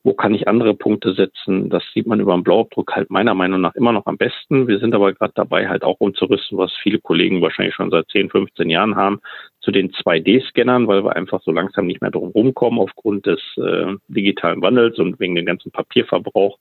[0.03, 1.71] Wo kann ich andere Punkte setzen?
[1.71, 4.67] Das sieht man über den Blauabdruck halt meiner Meinung nach immer noch am besten.
[4.67, 8.29] Wir sind aber gerade dabei, halt auch umzurüsten, was viele Kollegen wahrscheinlich schon seit 10,
[8.29, 9.19] 15 Jahren haben,
[9.61, 13.95] zu den 2D-Scannern, weil wir einfach so langsam nicht mehr drum rumkommen aufgrund des äh,
[14.07, 16.59] digitalen Wandels und wegen dem ganzen Papierverbrauch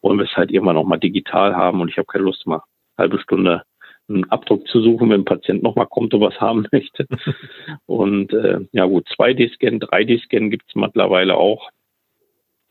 [0.00, 2.62] wollen wir es halt irgendwann noch mal digital haben und ich habe keine Lust mal
[2.96, 3.62] halbe Stunde
[4.08, 7.06] einen Abdruck zu suchen, wenn ein Patient nochmal kommt und was haben möchte.
[7.86, 11.70] und äh, ja gut, 2D-Scan, 3D-Scan gibt es mittlerweile auch.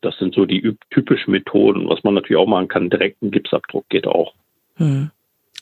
[0.02, 1.88] Das sind so die typischen Methoden.
[1.89, 4.34] Was man natürlich auch machen kann, direkt ein Gipsabdruck geht auch.
[4.76, 5.12] Hm.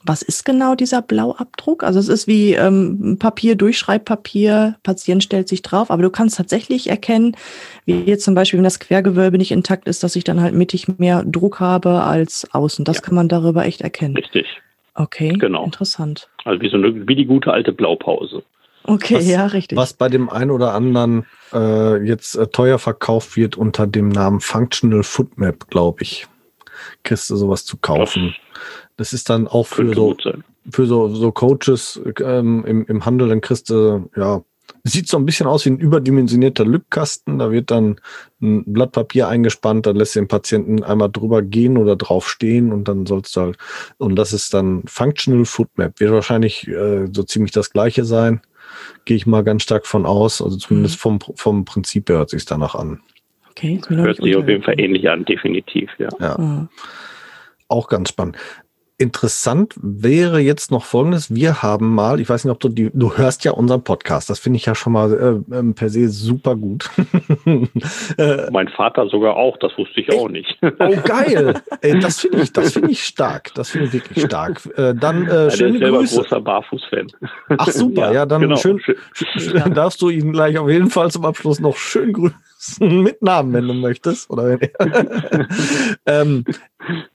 [0.03, 1.83] Was ist genau dieser Blauabdruck?
[1.83, 6.89] Also es ist wie ähm, Papier, Durchschreibpapier, Patient stellt sich drauf, aber du kannst tatsächlich
[6.89, 7.37] erkennen,
[7.85, 10.87] wie jetzt zum Beispiel, wenn das Quergewölbe nicht intakt ist, dass ich dann halt mittig
[10.97, 12.83] mehr Druck habe als außen.
[12.83, 13.01] Das ja.
[13.03, 14.17] kann man darüber echt erkennen.
[14.17, 14.47] Richtig.
[15.01, 15.65] Okay, genau.
[15.65, 16.29] interessant.
[16.45, 18.43] Also wie, so eine, wie die gute alte Blaupause.
[18.83, 19.77] Okay, was, ja, richtig.
[19.77, 24.39] Was bei dem einen oder anderen äh, jetzt äh, teuer verkauft wird unter dem Namen
[24.39, 26.27] Functional Footmap, glaube ich.
[27.03, 28.35] Kriegst du sowas zu kaufen.
[28.53, 30.15] Das, das ist dann auch für so,
[30.69, 34.41] für so, so Coaches ähm, im, im Handel, dann kriegst du ja
[34.83, 37.39] Sieht so ein bisschen aus wie ein überdimensionierter Lückkasten.
[37.39, 37.99] Da wird dann
[38.41, 42.87] ein Blatt Papier eingespannt, dann lässt den Patienten einmal drüber gehen oder drauf stehen und
[42.87, 43.57] dann sollst du halt,
[43.97, 45.99] und das ist dann Functional Foot Map.
[45.99, 48.41] Wird wahrscheinlich äh, so ziemlich das gleiche sein.
[49.05, 50.41] Gehe ich mal ganz stark von aus.
[50.41, 51.19] Also zumindest mhm.
[51.19, 53.01] vom, vom Prinzip her hört sich danach an.
[53.51, 56.09] Okay, hört sich auf jeden Fall ähnlich an, definitiv, ja.
[56.19, 56.37] ja.
[56.37, 56.69] Mhm.
[57.67, 58.37] Auch ganz spannend.
[59.01, 61.33] Interessant wäre jetzt noch Folgendes.
[61.33, 64.29] Wir haben mal, ich weiß nicht, ob du die, du hörst ja unseren Podcast.
[64.29, 66.87] Das finde ich ja schon mal äh, ähm, per se super gut.
[68.19, 69.57] äh, mein Vater sogar auch.
[69.57, 70.55] Das wusste ich ey, auch nicht.
[70.61, 71.55] oh geil!
[71.81, 73.51] Ey, das finde ich, das finde ich stark.
[73.55, 74.61] Das finde ich wirklich stark.
[74.77, 76.15] Äh, dann äh, ja, schöne der ist Grüße.
[76.17, 77.07] großer Barfuß-Fan.
[77.57, 78.01] Ach super.
[78.09, 78.55] ja, ja, dann genau.
[78.55, 78.79] schön,
[79.13, 82.37] schön, darfst du ihn gleich auf jeden Fall zum Abschluss noch schön grüßen.
[82.79, 84.29] mit Namen, wenn du möchtest.
[84.29, 85.47] Oder wenn
[86.05, 86.45] ähm,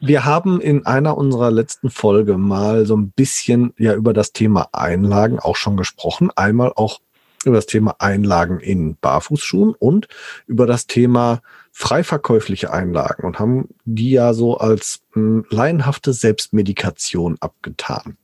[0.01, 4.69] wir haben in einer unserer letzten Folge mal so ein bisschen ja über das Thema
[4.73, 6.31] Einlagen auch schon gesprochen.
[6.35, 7.01] Einmal auch
[7.45, 10.09] über das Thema Einlagen in Barfußschuhen und
[10.47, 17.37] über das Thema freiverkäufliche Einlagen und haben die ja so als mh, hm, laienhafte Selbstmedikation
[17.41, 18.17] abgetan.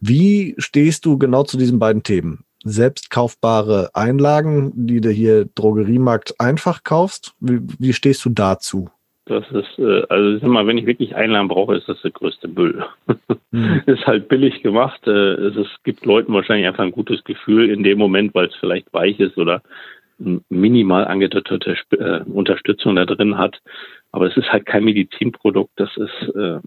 [0.00, 2.44] Wie stehst du genau zu diesen beiden Themen?
[2.64, 7.34] Selbstkaufbare Einlagen, die du hier Drogeriemarkt einfach kaufst.
[7.40, 8.90] Wie, wie stehst du dazu?
[9.26, 12.48] Das ist, äh, also sag mal, wenn ich wirklich Einlagen brauche, ist das der größte
[12.48, 12.84] Müll.
[13.52, 13.82] Hm.
[13.86, 15.06] ist halt billig gemacht.
[15.06, 18.54] Äh, es ist, gibt Leuten wahrscheinlich einfach ein gutes Gefühl in dem Moment, weil es
[18.56, 19.62] vielleicht weich ist oder
[20.48, 23.60] minimal angedeutete äh, Unterstützung da drin hat.
[24.12, 25.72] Aber es ist halt kein Medizinprodukt.
[25.76, 26.60] Das ist, äh,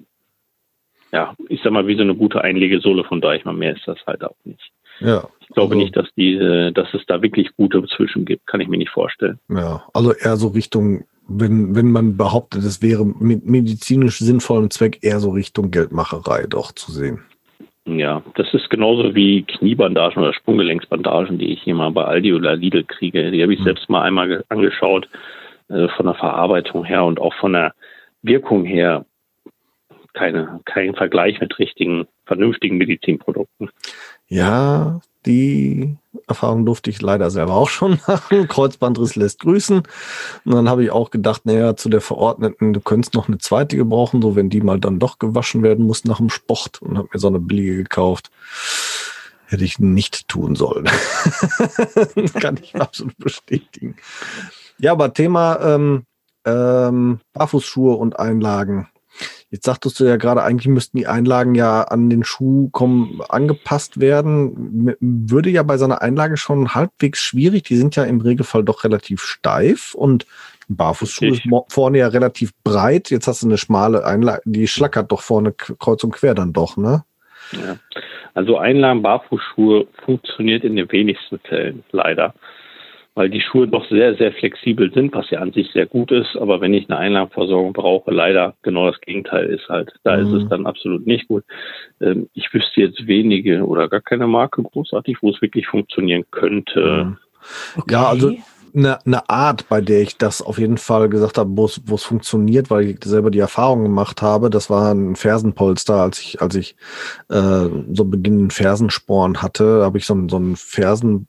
[1.12, 3.58] ja, ich sag mal, wie so eine gute Einlegesohle von Deichmann.
[3.58, 4.72] Mehr ist das halt auch nicht.
[5.00, 5.28] Ja.
[5.40, 8.46] Ich glaube also, nicht, dass die, äh, dass es da wirklich gute zwischen gibt.
[8.48, 9.40] Kann ich mir nicht vorstellen.
[9.50, 15.00] Ja, also eher so Richtung, wenn, wenn man behauptet, es wäre mit medizinisch sinnvollem Zweck
[15.02, 17.22] eher so Richtung Geldmacherei doch zu sehen.
[17.86, 22.58] Ja, das ist genauso wie Kniebandagen oder Sprunggelenksbandagen, die ich hier mal bei Aldi oder
[22.58, 23.32] Lidl kriege.
[23.32, 23.64] Die habe ich mhm.
[23.64, 25.08] selbst mal einmal angeschaut,
[25.70, 27.74] äh, von der Verarbeitung her und auch von der
[28.22, 29.06] Wirkung her.
[30.14, 33.70] Keine, kein Vergleich mit richtigen, vernünftigen Medizinprodukten.
[34.28, 38.48] Ja, die Erfahrung durfte ich leider selber auch schon machen.
[38.48, 39.84] Kreuzbandriss lässt grüßen.
[40.46, 43.78] Und dann habe ich auch gedacht, naja, zu der Verordneten, du könntest noch eine zweite
[43.78, 47.10] gebrauchen, so wenn die mal dann doch gewaschen werden muss nach dem Sport und habe
[47.14, 48.32] mir so eine billige gekauft.
[49.46, 50.86] Hätte ich nicht tun sollen.
[52.42, 53.96] kann ich absolut bestätigen.
[54.78, 56.04] Ja, aber Thema ähm,
[56.46, 58.90] ähm, Barfußschuhe und Einlagen.
[59.50, 64.00] Jetzt sagtest du ja gerade, eigentlich müssten die Einlagen ja an den Schuh kommen, angepasst
[64.00, 64.98] werden.
[65.00, 67.64] Würde ja bei seiner Einlage schon halbwegs schwierig.
[67.64, 70.26] Die sind ja im Regelfall doch relativ steif und
[70.70, 73.10] ein Barfußschuh ist vorne ja relativ breit.
[73.10, 76.76] Jetzt hast du eine schmale Einlage, die schlackert doch vorne kreuz und quer dann doch,
[76.76, 77.06] ne?
[77.54, 77.78] Ja.
[78.34, 82.34] Also Einlagen Barfußschuhe funktioniert in den wenigsten Fällen, leider
[83.18, 86.38] weil die Schuhe doch sehr, sehr flexibel sind, was ja an sich sehr gut ist.
[86.40, 89.92] Aber wenn ich eine Einlagenversorgung brauche, leider genau das Gegenteil ist halt.
[90.04, 90.28] Da mhm.
[90.28, 91.44] ist es dann absolut nicht gut.
[92.00, 97.06] Ähm, ich wüsste jetzt wenige oder gar keine Marke großartig, wo es wirklich funktionieren könnte.
[97.06, 97.18] Mhm.
[97.76, 97.94] Okay.
[97.94, 98.36] Ja, also
[98.76, 101.96] eine, eine Art, bei der ich das auf jeden Fall gesagt habe, wo es, wo
[101.96, 104.50] es funktioniert, weil ich selber die Erfahrung gemacht habe.
[104.50, 106.76] Das war ein Fersenpolster, als ich, als ich
[107.30, 110.56] äh, so beginnenden Fersensporn hatte, habe ich so, so einen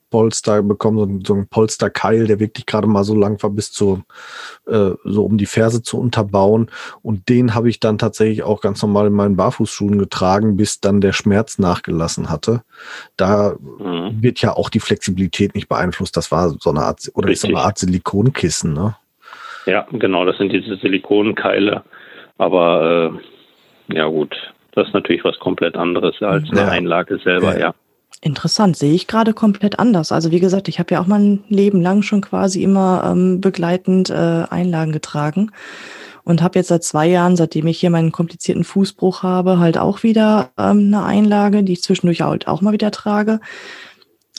[0.08, 3.72] Fersenpolster bekommen, so, ein, so ein Polsterkeil, der wirklich gerade mal so lang war, bis
[3.72, 4.02] zu
[4.66, 6.70] äh, so um die Ferse zu unterbauen.
[7.02, 11.00] Und den habe ich dann tatsächlich auch ganz normal in meinen Barfußschuhen getragen, bis dann
[11.00, 12.62] der Schmerz nachgelassen hatte.
[13.16, 14.22] Da mhm.
[14.22, 16.16] wird ja auch die Flexibilität nicht beeinflusst.
[16.16, 18.96] Das war so eine Art, oder ist so eine Art Silikonkissen, ne?
[19.66, 21.82] Ja, genau, das sind diese Silikonkeile.
[22.38, 23.12] Aber
[23.90, 24.34] äh, ja gut,
[24.72, 26.68] das ist natürlich was komplett anderes als eine ja.
[26.68, 27.58] Einlage selber, ja.
[27.58, 27.74] ja.
[28.20, 30.10] Interessant, sehe ich gerade komplett anders.
[30.10, 34.10] Also wie gesagt, ich habe ja auch mein Leben lang schon quasi immer ähm, begleitend
[34.10, 35.52] äh, Einlagen getragen
[36.24, 40.02] und habe jetzt seit zwei Jahren, seitdem ich hier meinen komplizierten Fußbruch habe, halt auch
[40.02, 43.40] wieder ähm, eine Einlage, die ich zwischendurch halt auch mal wieder trage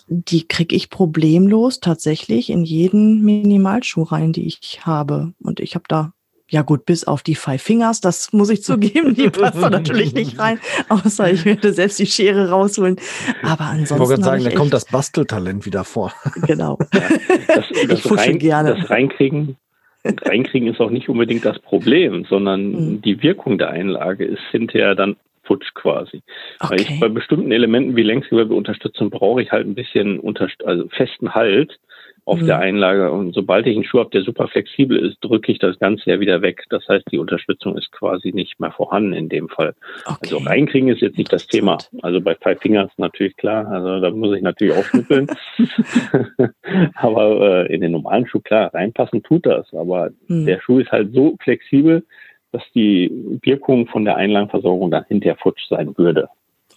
[0.10, 5.34] die kriege ich problemlos tatsächlich in jeden Minimalschuh rein, die ich habe.
[5.40, 6.14] Und ich habe da,
[6.50, 10.14] ja gut, bis auf die Five Fingers, das muss ich zugeben, die passt da natürlich
[10.14, 10.60] nicht rein,
[10.90, 12.98] außer ich werde selbst die Schere rausholen.
[13.44, 14.04] Aber ansonsten.
[14.04, 16.14] Ich wollte sagen, da kommt das Basteltalent wieder vor.
[16.48, 16.78] Genau.
[16.92, 18.76] das, das ich rein, gerne.
[18.76, 19.58] Das Reinkriegen,
[20.04, 23.02] Reinkriegen ist auch nicht unbedingt das Problem, sondern mhm.
[23.02, 26.22] die Wirkung der Einlage ist hinterher dann futsch quasi.
[26.60, 26.72] Okay.
[26.72, 31.34] Weil ich bei bestimmten Elementen wie Längsgewölbeunterstützung brauche ich halt ein bisschen unter, also festen
[31.34, 31.80] Halt
[32.26, 32.46] auf mhm.
[32.46, 33.12] der Einlage.
[33.12, 36.20] Und sobald ich einen Schuh habe, der super flexibel ist, drücke ich das Ganze ja
[36.20, 36.66] wieder weg.
[36.70, 39.76] Das heißt, die Unterstützung ist quasi nicht mehr vorhanden in dem Fall.
[40.06, 40.18] Okay.
[40.22, 41.78] Also reinkriegen ist jetzt nicht das Thema.
[42.02, 43.68] Also bei Five Fingers natürlich klar.
[43.68, 45.28] Also da muss ich natürlich auch schnippeln.
[46.96, 49.74] aber äh, in den normalen Schuh klar, reinpassen tut das.
[49.74, 50.46] Aber mhm.
[50.46, 52.06] der Schuh ist halt so flexibel,
[52.52, 53.12] dass die
[53.44, 56.30] Wirkung von der Einlagenversorgung dann hinterher futsch sein würde.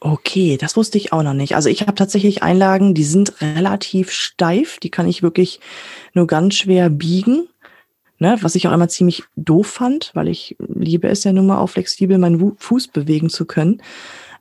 [0.04, 1.54] Okay, das wusste ich auch noch nicht.
[1.54, 5.60] Also ich habe tatsächlich Einlagen, die sind relativ steif, die kann ich wirklich
[6.12, 7.46] nur ganz schwer biegen.
[8.18, 11.58] Ne, was ich auch immer ziemlich doof fand, weil ich liebe es ja nun mal
[11.58, 13.80] auch flexibel meinen Fuß bewegen zu können.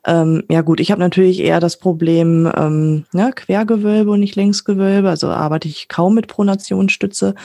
[0.05, 5.09] Ähm, ja gut, ich habe natürlich eher das Problem ähm, ne, Quergewölbe und nicht Längsgewölbe,
[5.09, 7.35] also arbeite ich kaum mit Pronationsstütze.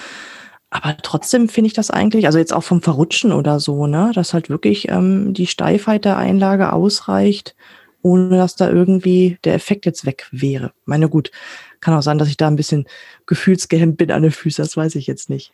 [0.71, 4.35] Aber trotzdem finde ich das eigentlich, also jetzt auch vom Verrutschen oder so, ne, dass
[4.35, 7.55] halt wirklich ähm, die Steifheit der Einlage ausreicht,
[8.07, 10.73] ohne dass da irgendwie der Effekt jetzt weg wäre.
[10.85, 11.33] Meine gut,
[11.81, 12.87] kann auch sein, dass ich da ein bisschen
[13.27, 15.53] gefühlsgehemmt bin an den Füßen, das weiß ich jetzt nicht.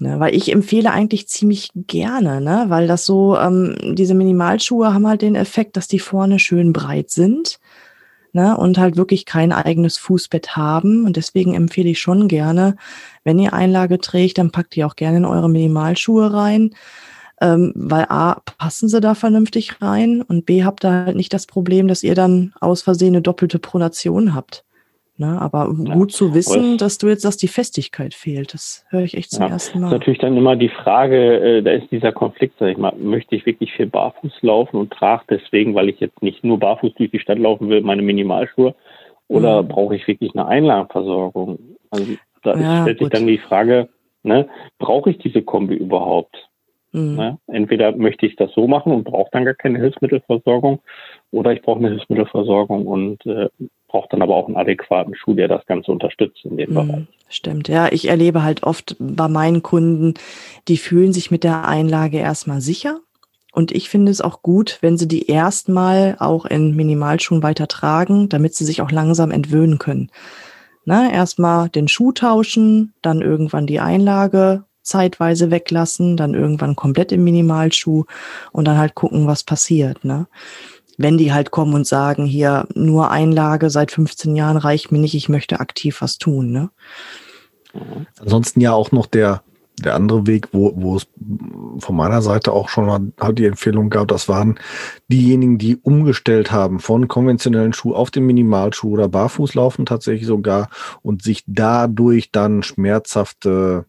[0.00, 5.06] Ne, weil ich empfehle eigentlich ziemlich gerne, ne, weil das so, ähm, diese Minimalschuhe haben
[5.06, 7.60] halt den Effekt, dass die vorne schön breit sind
[8.32, 11.04] ne, und halt wirklich kein eigenes Fußbett haben.
[11.04, 12.76] Und deswegen empfehle ich schon gerne,
[13.22, 16.74] wenn ihr Einlage trägt, dann packt ihr auch gerne in eure Minimalschuhe rein.
[17.40, 21.46] Ähm, weil A, passen sie da vernünftig rein und B, habt ihr halt nicht das
[21.46, 24.64] Problem, dass ihr dann aus Versehen eine doppelte Pronation habt.
[25.16, 29.02] Ne, aber ja, gut zu wissen, dass du jetzt, dass die Festigkeit fehlt, das höre
[29.02, 29.86] ich echt zum ja, ersten Mal.
[29.86, 32.92] Das ist natürlich dann immer die Frage, äh, da ist dieser Konflikt, sag ich mal,
[32.96, 36.94] möchte ich wirklich viel barfuß laufen und trage deswegen, weil ich jetzt nicht nur barfuß
[36.94, 38.74] durch die Stadt laufen will, meine Minimalschuhe,
[39.28, 39.68] oder mhm.
[39.68, 41.60] brauche ich wirklich eine Einlagenversorgung?
[41.90, 43.88] Also da ja, stellt sich dann die Frage,
[44.24, 44.48] ne,
[44.80, 46.48] brauche ich diese Kombi überhaupt?
[46.94, 47.16] Mhm.
[47.16, 47.38] Ne?
[47.48, 50.80] Entweder möchte ich das so machen und brauche dann gar keine Hilfsmittelversorgung,
[51.32, 53.48] oder ich brauche eine Hilfsmittelversorgung und äh,
[53.88, 57.06] braucht dann aber auch einen adäquaten Schuh, der das Ganze unterstützt in dem mhm, Bereich.
[57.28, 57.90] Stimmt, ja.
[57.90, 60.14] Ich erlebe halt oft bei meinen Kunden,
[60.68, 63.00] die fühlen sich mit der Einlage erstmal sicher
[63.52, 68.28] Und ich finde es auch gut, wenn sie die erstmal auch in Minimalschuhen weiter tragen,
[68.28, 70.10] damit sie sich auch langsam entwöhnen können.
[70.84, 77.24] Na, erstmal den Schuh tauschen, dann irgendwann die Einlage zeitweise weglassen, dann irgendwann komplett im
[77.24, 78.04] Minimalschuh
[78.52, 80.04] und dann halt gucken, was passiert.
[80.04, 80.26] Ne?
[80.96, 85.14] Wenn die halt kommen und sagen, hier nur Einlage seit 15 Jahren reicht mir nicht,
[85.14, 86.52] ich möchte aktiv was tun.
[86.52, 86.70] Ne?
[88.20, 89.42] Ansonsten ja auch noch der
[89.82, 91.06] der andere Weg, wo, wo es
[91.78, 94.58] von meiner Seite auch schon mal halt die Empfehlung gab, das waren
[95.08, 100.68] diejenigen, die umgestellt haben von konventionellen Schuh auf den Minimalschuh oder Barfußlaufen tatsächlich sogar
[101.02, 103.86] und sich dadurch dann schmerzhafte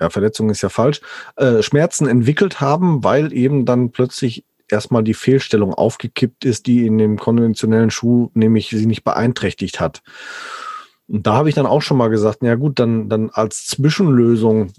[0.00, 1.00] ja, Verletzung ist ja falsch,
[1.36, 6.98] äh, Schmerzen entwickelt haben, weil eben dann plötzlich erstmal die Fehlstellung aufgekippt ist, die in
[6.98, 10.02] dem konventionellen Schuh nämlich sie nicht beeinträchtigt hat.
[11.06, 14.72] Und da habe ich dann auch schon mal gesagt, na gut, dann, dann als Zwischenlösung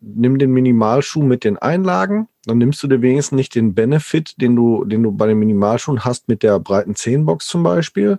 [0.00, 4.56] nimm den Minimalschuh mit den Einlagen, dann nimmst du dir wenigstens nicht den Benefit, den
[4.56, 8.18] du, den du bei den Minimalschuhen hast mit der breiten Zehenbox zum Beispiel.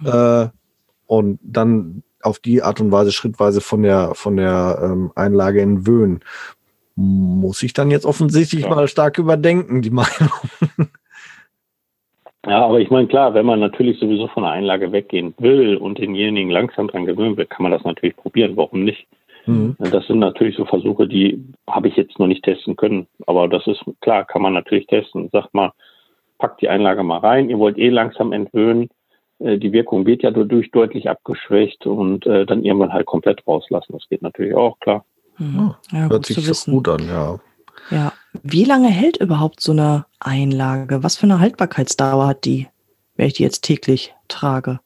[0.00, 0.06] Mhm.
[0.06, 0.48] Äh,
[1.06, 6.20] und dann auf die Art und Weise schrittweise von der, von der ähm, Einlage entwöhnen.
[6.96, 8.70] Muss ich dann jetzt offensichtlich ja.
[8.70, 10.30] mal stark überdenken, die Meinung.
[12.46, 15.98] Ja, aber ich meine, klar, wenn man natürlich sowieso von der Einlage weggehen will und
[15.98, 18.56] denjenigen langsam dran gewöhnen will, kann man das natürlich probieren.
[18.56, 19.06] Warum nicht?
[19.46, 19.76] Mhm.
[19.78, 23.06] Das sind natürlich so Versuche, die habe ich jetzt noch nicht testen können.
[23.26, 25.28] Aber das ist klar, kann man natürlich testen.
[25.30, 25.72] Sagt mal,
[26.38, 27.50] packt die Einlage mal rein.
[27.50, 28.88] Ihr wollt eh langsam entwöhnen.
[29.38, 33.92] Äh, die Wirkung wird ja dadurch deutlich abgeschwächt und äh, dann irgendwann halt komplett rauslassen.
[33.92, 35.04] Das geht natürlich auch, klar.
[35.38, 35.74] Mhm.
[35.92, 37.38] Ja, Hört sich gut an, ja.
[37.90, 38.12] Ja.
[38.42, 41.02] Wie lange hält überhaupt so eine Einlage?
[41.02, 42.66] Was für eine Haltbarkeitsdauer hat die,
[43.16, 44.80] wenn ich die jetzt täglich trage?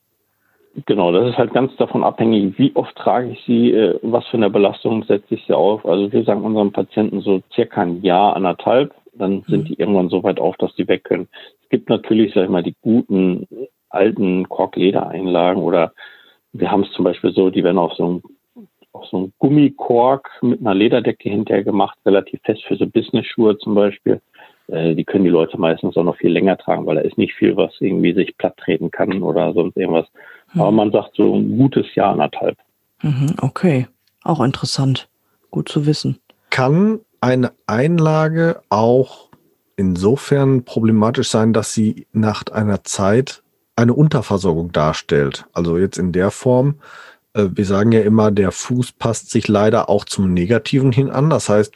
[0.86, 4.38] Genau, das ist halt ganz davon abhängig, wie oft trage ich sie, äh, was für
[4.38, 5.84] eine Belastung setze ich sie auf.
[5.84, 9.66] Also wir sagen unseren Patienten so circa ein Jahr, anderthalb, dann sind mhm.
[9.66, 11.28] die irgendwann so weit auf, dass die weg können.
[11.62, 13.46] Es gibt natürlich, sag ich mal, die guten
[13.92, 15.92] alten Korkledereinlagen oder
[16.52, 18.22] wir haben es zum Beispiel so, die werden auf so einem
[18.92, 23.74] auch so ein Gummikork mit einer Lederdecke hinterher gemacht, relativ fest für so Business-Schuhe zum
[23.74, 24.20] Beispiel.
[24.68, 27.34] Äh, die können die Leute meistens auch noch viel länger tragen, weil da ist nicht
[27.34, 30.06] viel, was irgendwie sich platt treten kann oder sonst irgendwas.
[30.52, 30.60] Mhm.
[30.60, 32.58] Aber man sagt so ein gutes Jahr, anderthalb.
[33.02, 33.88] Mhm, okay,
[34.24, 35.08] auch interessant.
[35.50, 36.18] Gut zu wissen.
[36.50, 39.30] Kann eine Einlage auch
[39.76, 43.41] insofern problematisch sein, dass sie nach einer Zeit
[43.76, 45.46] eine Unterversorgung darstellt?
[45.52, 46.76] Also jetzt in der Form,
[47.34, 51.30] äh, wir sagen ja immer, der Fuß passt sich leider auch zum Negativen hin an.
[51.30, 51.74] Das heißt,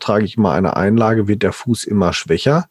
[0.00, 2.68] trage ich mal eine Einlage, wird der Fuß immer schwächer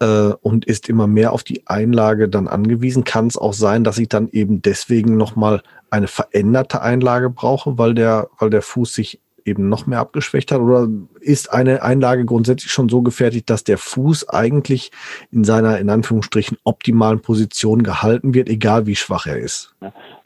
[0.00, 3.04] äh, und ist immer mehr auf die Einlage dann angewiesen.
[3.04, 7.94] Kann es auch sein, dass ich dann eben deswegen nochmal eine veränderte Einlage brauche, weil
[7.94, 10.60] der, weil der Fuß sich eben noch mehr abgeschwächt hat?
[10.60, 10.88] Oder
[11.20, 14.90] ist eine Einlage grundsätzlich schon so gefertigt, dass der Fuß eigentlich
[15.32, 19.74] in seiner, in Anführungsstrichen, optimalen Position gehalten wird, egal wie schwach er ist?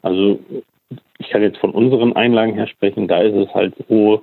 [0.01, 0.39] Also
[1.17, 4.21] ich kann jetzt von unseren Einlagen her sprechen, da ist es halt so,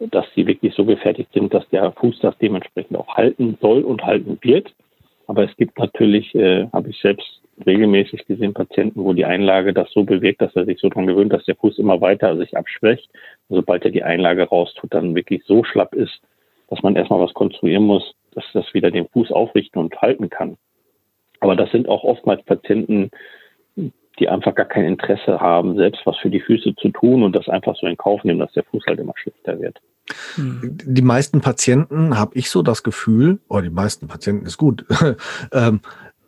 [0.00, 4.02] dass sie wirklich so gefertigt sind, dass der Fuß das dementsprechend auch halten soll und
[4.02, 4.72] halten wird.
[5.26, 9.90] Aber es gibt natürlich, äh, habe ich selbst regelmäßig gesehen, Patienten, wo die Einlage das
[9.92, 13.08] so bewegt, dass er sich so dran gewöhnt, dass der Fuß immer weiter sich abschwächt.
[13.48, 16.20] Sobald er die Einlage raustut, dann wirklich so schlapp ist,
[16.68, 20.56] dass man erstmal was konstruieren muss, dass das wieder den Fuß aufrichten und halten kann.
[21.40, 23.10] Aber das sind auch oftmals Patienten,
[24.18, 27.48] die einfach gar kein Interesse haben, selbst was für die Füße zu tun und das
[27.48, 29.80] einfach so in Kauf nehmen, dass der Fuß halt immer schlechter wird.
[30.34, 30.78] Hm.
[30.84, 34.84] Die meisten Patienten, habe ich so das Gefühl, oder die meisten Patienten ist gut,
[35.52, 35.80] ähm,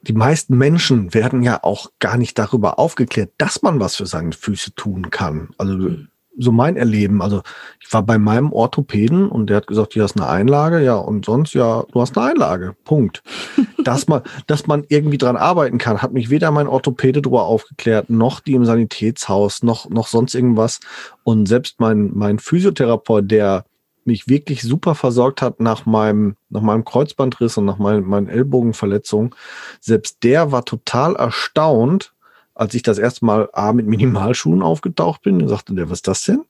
[0.03, 4.33] die meisten Menschen werden ja auch gar nicht darüber aufgeklärt, dass man was für seine
[4.33, 5.51] Füße tun kann.
[5.59, 7.23] Also hm so mein Erleben.
[7.23, 7.43] Also
[7.81, 11.25] ich war bei meinem Orthopäden und der hat gesagt, hier hast eine Einlage, ja, und
[11.25, 12.75] sonst, ja, du hast eine Einlage.
[12.85, 13.23] Punkt.
[13.85, 18.11] dass man, dass man irgendwie dran arbeiten kann, hat mich weder mein Orthopäde darüber aufgeklärt,
[18.11, 20.81] noch die im Sanitätshaus, noch, noch sonst irgendwas.
[21.23, 23.65] Und selbst mein, mein Physiotherapeut, der
[24.05, 29.35] mich wirklich super versorgt hat nach meinem, nach meinem Kreuzbandriss und nach meinen, meinen Ellbogenverletzungen,
[29.81, 32.13] selbst der war total erstaunt,
[32.61, 36.25] als ich das erste Mal A mit Minimalschuhen aufgetaucht bin, sagte der, was ist das
[36.27, 36.43] denn?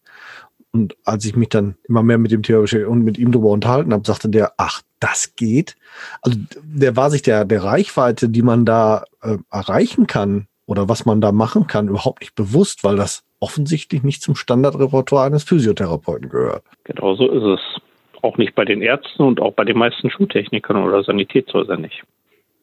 [0.72, 3.92] Und als ich mich dann immer mehr mit dem Thema und mit ihm darüber unterhalten
[3.92, 5.76] habe, sagte der, ach, das geht.
[6.20, 11.06] Also der war sich der, der Reichweite, die man da äh, erreichen kann oder was
[11.06, 16.28] man da machen kann, überhaupt nicht bewusst, weil das offensichtlich nicht zum Standardrepertoire eines Physiotherapeuten
[16.28, 16.64] gehört.
[16.84, 17.82] Genau so ist es.
[18.22, 22.02] Auch nicht bei den Ärzten und auch bei den meisten Schuhtechnikern oder Sanitätshäusern nicht.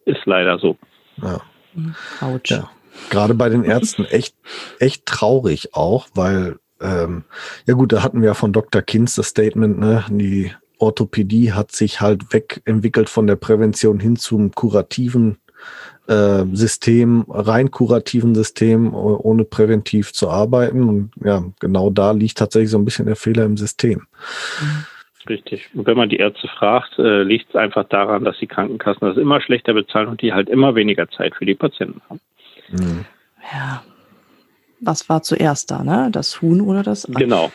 [0.03, 0.77] Ist leider so.
[1.21, 1.41] Ja.
[2.21, 2.51] Autsch.
[2.51, 2.69] Ja
[3.09, 4.35] gerade bei den Ärzten echt,
[4.79, 7.23] echt traurig auch, weil, ähm,
[7.65, 8.81] ja gut, da hatten wir ja von Dr.
[8.81, 14.51] Kinz das Statement, ne, die Orthopädie hat sich halt wegentwickelt von der Prävention hin zum
[14.51, 15.37] kurativen
[16.07, 20.87] äh, System, rein kurativen System, ohne präventiv zu arbeiten.
[20.87, 24.07] Und ja, genau da liegt tatsächlich so ein bisschen der Fehler im System.
[25.27, 25.69] Richtig.
[25.73, 29.17] Und wenn man die Ärzte fragt, äh, liegt es einfach daran, dass die Krankenkassen das
[29.17, 32.21] immer schlechter bezahlen und die halt immer weniger Zeit für die Patienten haben.
[32.69, 33.05] Mhm.
[33.53, 33.83] Ja.
[34.79, 36.09] Was war zuerst da, ne?
[36.11, 37.13] Das Huhn oder das Ei?
[37.19, 37.51] Genau.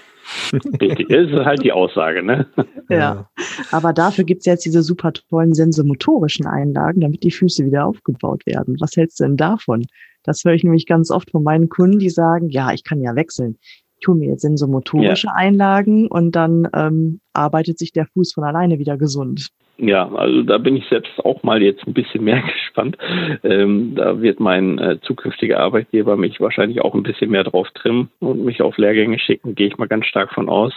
[0.80, 1.08] Richtig.
[1.08, 2.46] Das ist halt die Aussage, ne?
[2.88, 3.28] Ja.
[3.70, 8.46] Aber dafür gibt es jetzt diese super tollen sensomotorischen Einlagen, damit die Füße wieder aufgebaut
[8.46, 8.76] werden.
[8.80, 9.84] Was hältst du denn davon?
[10.22, 13.16] Das höre ich nämlich ganz oft von meinen Kunden, die sagen, ja, ich kann ja
[13.16, 13.58] wechseln.
[13.98, 15.34] Ich hole mir jetzt sensomotorische ja.
[15.34, 19.48] Einlagen und dann ähm, arbeitet sich der Fuß von alleine wieder gesund.
[19.79, 22.97] Ja, also da bin ich selbst auch mal jetzt ein bisschen mehr gespannt.
[23.43, 28.11] Ähm, da wird mein äh, zukünftiger Arbeitgeber mich wahrscheinlich auch ein bisschen mehr drauf trimmen
[28.20, 30.73] und mich auf Lehrgänge schicken, gehe ich mal ganz stark von aus.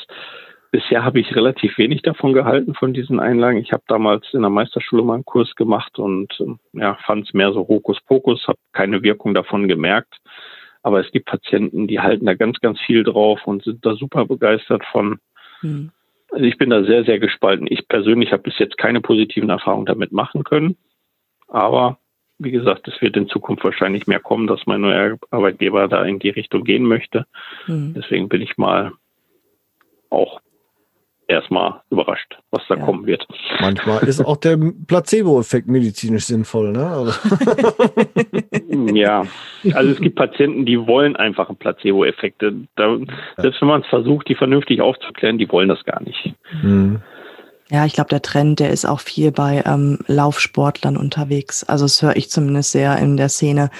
[0.72, 3.60] Bisher habe ich relativ wenig davon gehalten, von diesen Einlagen.
[3.60, 7.34] Ich habe damals in der Meisterschule mal einen Kurs gemacht und ähm, ja, fand es
[7.34, 10.18] mehr so Hokuspokus, habe keine Wirkung davon gemerkt.
[10.84, 14.26] Aber es gibt Patienten, die halten da ganz, ganz viel drauf und sind da super
[14.26, 15.20] begeistert von.
[15.62, 15.91] Hm.
[16.36, 17.65] Also ich bin da sehr, sehr gespalten.
[17.69, 20.75] Ich persönlich habe bis jetzt keine positiven Erfahrungen damit machen können.
[21.47, 21.97] Aber
[22.39, 26.19] wie gesagt, es wird in Zukunft wahrscheinlich mehr kommen, dass mein neuer Arbeitgeber da in
[26.19, 27.25] die Richtung gehen möchte.
[27.67, 27.93] Mhm.
[27.95, 28.91] Deswegen bin ich mal
[30.09, 30.41] auch
[31.28, 32.86] erstmal überrascht, was da ja.
[32.86, 33.26] kommen wird.
[33.59, 34.57] Manchmal ist auch der
[34.88, 36.88] Placebo-Effekt medizinisch sinnvoll, ne?
[36.88, 37.11] Also
[38.93, 39.26] ja,
[39.73, 42.53] also es gibt Patienten, die wollen einfach Placebo-Effekte.
[42.76, 42.97] Da,
[43.38, 46.34] selbst wenn man es versucht, die vernünftig aufzuklären, die wollen das gar nicht.
[46.61, 47.01] Mhm.
[47.71, 51.63] Ja, ich glaube, der Trend, der ist auch viel bei ähm, Laufsportlern unterwegs.
[51.63, 53.71] Also das höre ich zumindest sehr in der Szene,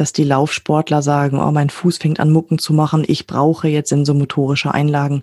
[0.00, 3.88] dass die Laufsportler sagen, oh, mein Fuß fängt an Mucken zu machen, ich brauche jetzt
[3.88, 5.22] sensomotorische Einlagen.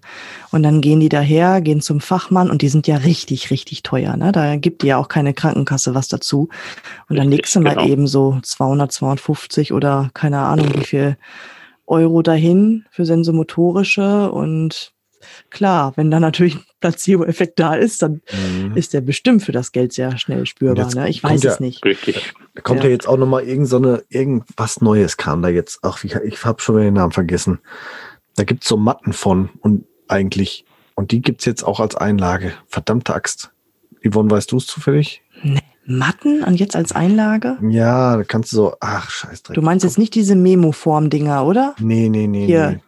[0.51, 4.17] Und dann gehen die daher, gehen zum Fachmann und die sind ja richtig, richtig teuer.
[4.17, 4.31] Ne?
[4.31, 6.49] Da gibt die ja auch keine Krankenkasse was dazu.
[7.09, 7.87] Und dann legst du mal genau.
[7.87, 11.17] eben so 200, 250 oder keine Ahnung wie viel
[11.87, 14.94] Euro dahin für sensomotorische und
[15.49, 18.75] klar, wenn da natürlich ein Placebo-Effekt da ist, dann mhm.
[18.75, 20.93] ist der bestimmt für das Geld sehr schnell spürbar.
[20.93, 21.09] Ne?
[21.09, 21.83] Ich weiß es nicht.
[21.85, 22.33] Richtig.
[22.53, 25.79] Da kommt ja, ja jetzt auch nochmal irgend so eine, irgendwas Neues kam da jetzt.
[25.83, 27.59] Ach, ich, ich habe schon mal den Namen vergessen.
[28.35, 30.65] Da gibt es so Matten von und eigentlich.
[30.95, 32.53] Und die gibt es jetzt auch als Einlage.
[32.67, 33.51] Verdammte Axt.
[34.07, 35.21] Yvonne, weißt du es zufällig?
[35.43, 35.59] Nee.
[35.87, 37.57] Matten und jetzt als Einlage?
[37.69, 41.75] Ja, da kannst du so, ach, scheiß Du meinst jetzt nicht diese Memo-Form-Dinger, oder?
[41.79, 42.47] Nee, nee, nee.
[42.47, 42.79] Hier, nee.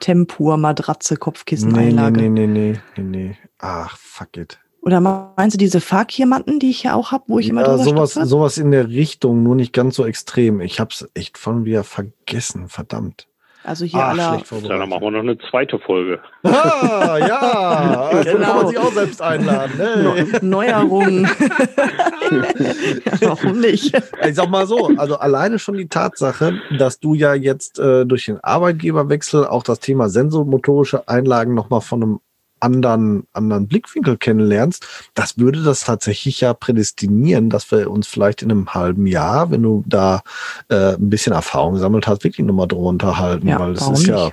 [0.00, 2.20] Tempur, Matratze, Kopfkissen, nee, Einlage.
[2.22, 3.36] Nee, nee, nee, nee, nee.
[3.58, 4.58] Ach, fuck it.
[4.80, 7.84] Oder meinst du diese Fakirmatten, die ich ja auch habe, wo ich immer ja, drüber
[7.84, 10.60] sowas, sowas in der Richtung, nur nicht ganz so extrem.
[10.60, 13.26] Ich hab's echt von wieder vergessen, verdammt.
[13.64, 14.42] Also hier ah, alle.
[14.68, 16.20] Dann machen wir noch eine zweite Folge.
[16.42, 18.08] Ah, ja.
[18.08, 18.46] Also genau.
[18.46, 19.72] kann man sich auch selbst einladen.
[19.76, 20.24] Hey.
[20.42, 21.24] Neuerungen.
[23.20, 23.94] Warum nicht?
[24.26, 28.26] Ich sag mal so, also alleine schon die Tatsache, dass du ja jetzt äh, durch
[28.26, 32.20] den Arbeitgeberwechsel auch das Thema sensormotorische Einlagen nochmal von einem
[32.60, 38.50] anderen, anderen Blickwinkel kennenlernst, das würde das tatsächlich ja prädestinieren, dass wir uns vielleicht in
[38.50, 40.22] einem halben Jahr, wenn du da
[40.68, 44.32] äh, ein bisschen Erfahrung gesammelt hast, wirklich nochmal drüber unterhalten, ja, weil das ist ja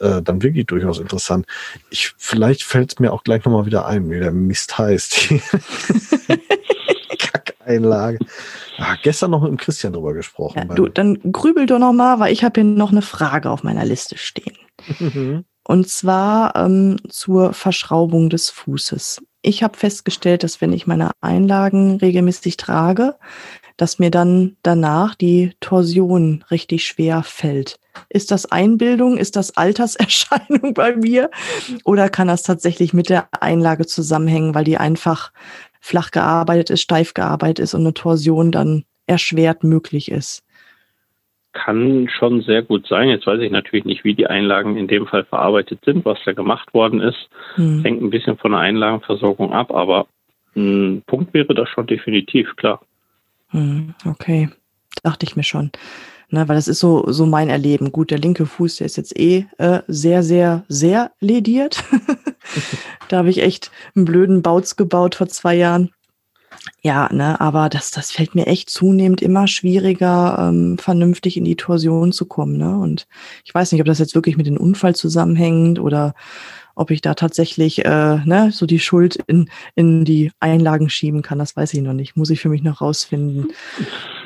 [0.00, 1.46] äh, dann wirklich durchaus interessant.
[1.90, 5.28] Ich, vielleicht fällt es mir auch gleich nochmal wieder ein, wie der Mist heißt.
[7.18, 8.18] Kackeinlage.
[8.78, 10.66] Ah, gestern noch mit dem Christian drüber gesprochen.
[10.68, 13.62] Ja, du, dann grübel doch noch mal, weil ich habe hier noch eine Frage auf
[13.62, 14.56] meiner Liste stehen.
[14.98, 15.44] Mhm.
[15.66, 19.22] Und zwar ähm, zur Verschraubung des Fußes.
[19.42, 23.16] Ich habe festgestellt, dass wenn ich meine Einlagen regelmäßig trage,
[23.76, 27.78] dass mir dann danach die Torsion richtig schwer fällt.
[28.08, 29.16] Ist das Einbildung?
[29.18, 31.30] Ist das Alterserscheinung bei mir?
[31.84, 35.32] Oder kann das tatsächlich mit der Einlage zusammenhängen, weil die einfach
[35.80, 40.42] flach gearbeitet ist, steif gearbeitet ist und eine Torsion dann erschwert möglich ist?
[41.54, 43.08] Kann schon sehr gut sein.
[43.08, 46.32] Jetzt weiß ich natürlich nicht, wie die Einlagen in dem Fall verarbeitet sind, was da
[46.32, 47.28] gemacht worden ist.
[47.54, 47.82] Hm.
[47.82, 50.06] Hängt ein bisschen von der Einlagenversorgung ab, aber
[50.56, 52.80] ein Punkt wäre das schon definitiv, klar.
[53.50, 54.50] Hm, okay,
[55.02, 55.70] dachte ich mir schon.
[56.30, 57.92] Ne, weil das ist so, so mein Erleben.
[57.92, 61.84] Gut, der linke Fuß, der ist jetzt eh äh, sehr, sehr, sehr lediert.
[63.08, 65.90] da habe ich echt einen blöden Bautz gebaut vor zwei Jahren.
[66.82, 71.56] Ja, ne, aber das, das fällt mir echt zunehmend immer schwieriger, ähm, vernünftig in die
[71.56, 72.56] Torsion zu kommen.
[72.56, 72.78] Ne?
[72.78, 73.06] Und
[73.44, 76.14] ich weiß nicht, ob das jetzt wirklich mit dem Unfall zusammenhängt oder
[76.74, 81.38] ob ich da tatsächlich äh, ne, so die Schuld in, in die Einlagen schieben kann,
[81.38, 82.16] das weiß ich noch nicht.
[82.16, 83.52] Muss ich für mich noch rausfinden.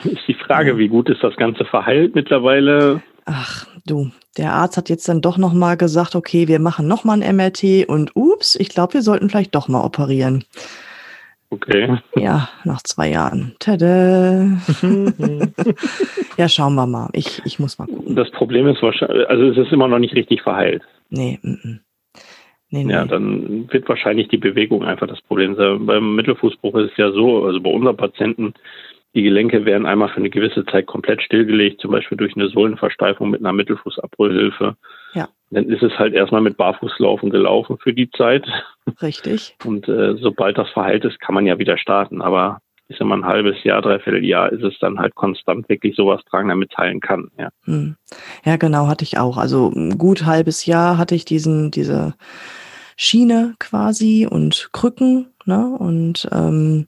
[0.04, 3.02] Ist die Frage, wie gut ist das Ganze verheilt mittlerweile?
[3.26, 7.36] Ach, du, der Arzt hat jetzt dann doch nochmal gesagt, okay, wir machen nochmal ein
[7.36, 10.44] MRT und ups, ich glaube, wir sollten vielleicht doch mal operieren.
[11.50, 11.98] Okay.
[12.14, 13.54] Ja, nach zwei Jahren.
[13.58, 14.44] Tada.
[16.36, 17.08] ja, schauen wir mal.
[17.14, 18.14] Ich, ich muss mal gucken.
[18.16, 20.82] Das Problem ist wahrscheinlich, also es ist immer noch nicht richtig verheilt.
[21.08, 21.80] Nee, mm, mm.
[22.70, 22.92] nee, nee.
[22.92, 25.86] Ja, dann wird wahrscheinlich die Bewegung einfach das Problem sein.
[25.86, 28.52] Beim Mittelfußbruch ist es ja so, also bei unseren Patienten,
[29.14, 33.30] die Gelenke werden einmal für eine gewisse Zeit komplett stillgelegt, zum Beispiel durch eine Sohlenversteifung
[33.30, 34.76] mit einer Mittelfußabrollhilfe.
[35.14, 35.28] Ja.
[35.50, 38.46] Dann ist es halt erstmal mit Barfußlaufen gelaufen für die Zeit.
[39.00, 39.56] Richtig.
[39.64, 42.20] Und äh, sobald das verheilt ist, kann man ja wieder starten.
[42.20, 46.22] Aber ist immer ein halbes Jahr, dreiviertel Jahr, ist es dann halt konstant wirklich sowas
[46.24, 47.30] tragen, damit heilen kann.
[47.38, 47.50] Ja.
[47.64, 47.96] Hm.
[48.44, 49.36] ja, genau, hatte ich auch.
[49.36, 52.14] Also ein gut halbes Jahr hatte ich diesen, diese
[52.96, 55.28] Schiene quasi und Krücken.
[55.44, 55.76] Ne?
[55.78, 56.86] Und ähm,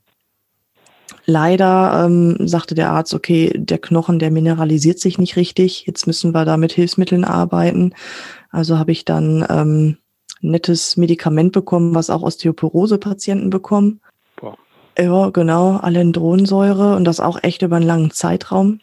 [1.31, 5.85] Leider ähm, sagte der Arzt, okay, der Knochen, der mineralisiert sich nicht richtig.
[5.85, 7.93] Jetzt müssen wir da mit Hilfsmitteln arbeiten.
[8.49, 9.97] Also habe ich dann ähm,
[10.41, 14.01] nettes Medikament bekommen, was auch Osteoporose-Patienten bekommen.
[14.35, 14.57] Boah.
[14.99, 18.81] Ja, genau, Alendronsäure und das auch echt über einen langen Zeitraum.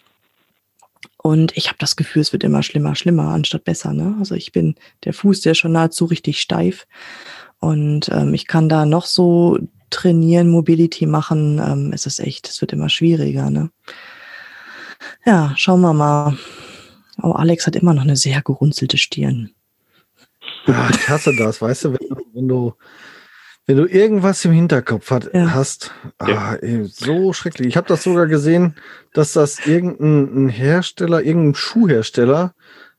[1.18, 3.92] Und ich habe das Gefühl, es wird immer schlimmer, schlimmer, anstatt besser.
[3.92, 4.16] Ne?
[4.20, 6.86] Also ich bin der Fuß, der schon nahezu richtig steif.
[7.58, 9.58] Und ähm, ich kann da noch so
[9.90, 13.50] trainieren, Mobility machen, ähm, ist es echt, es wird immer schwieriger.
[13.50, 13.70] Ne?
[15.24, 16.36] Ja, schauen wir mal.
[17.22, 19.50] Oh, Alex hat immer noch eine sehr gerunzelte Stirn.
[20.66, 22.74] Ja, ich hasse das, weißt du, wenn, wenn du
[23.68, 25.52] wenn du irgendwas im Hinterkopf hat, ja.
[25.52, 27.68] hast, ah, ey, so schrecklich.
[27.68, 28.74] Ich habe das sogar gesehen,
[29.12, 32.54] dass das irgendein Hersteller, irgendein Schuhhersteller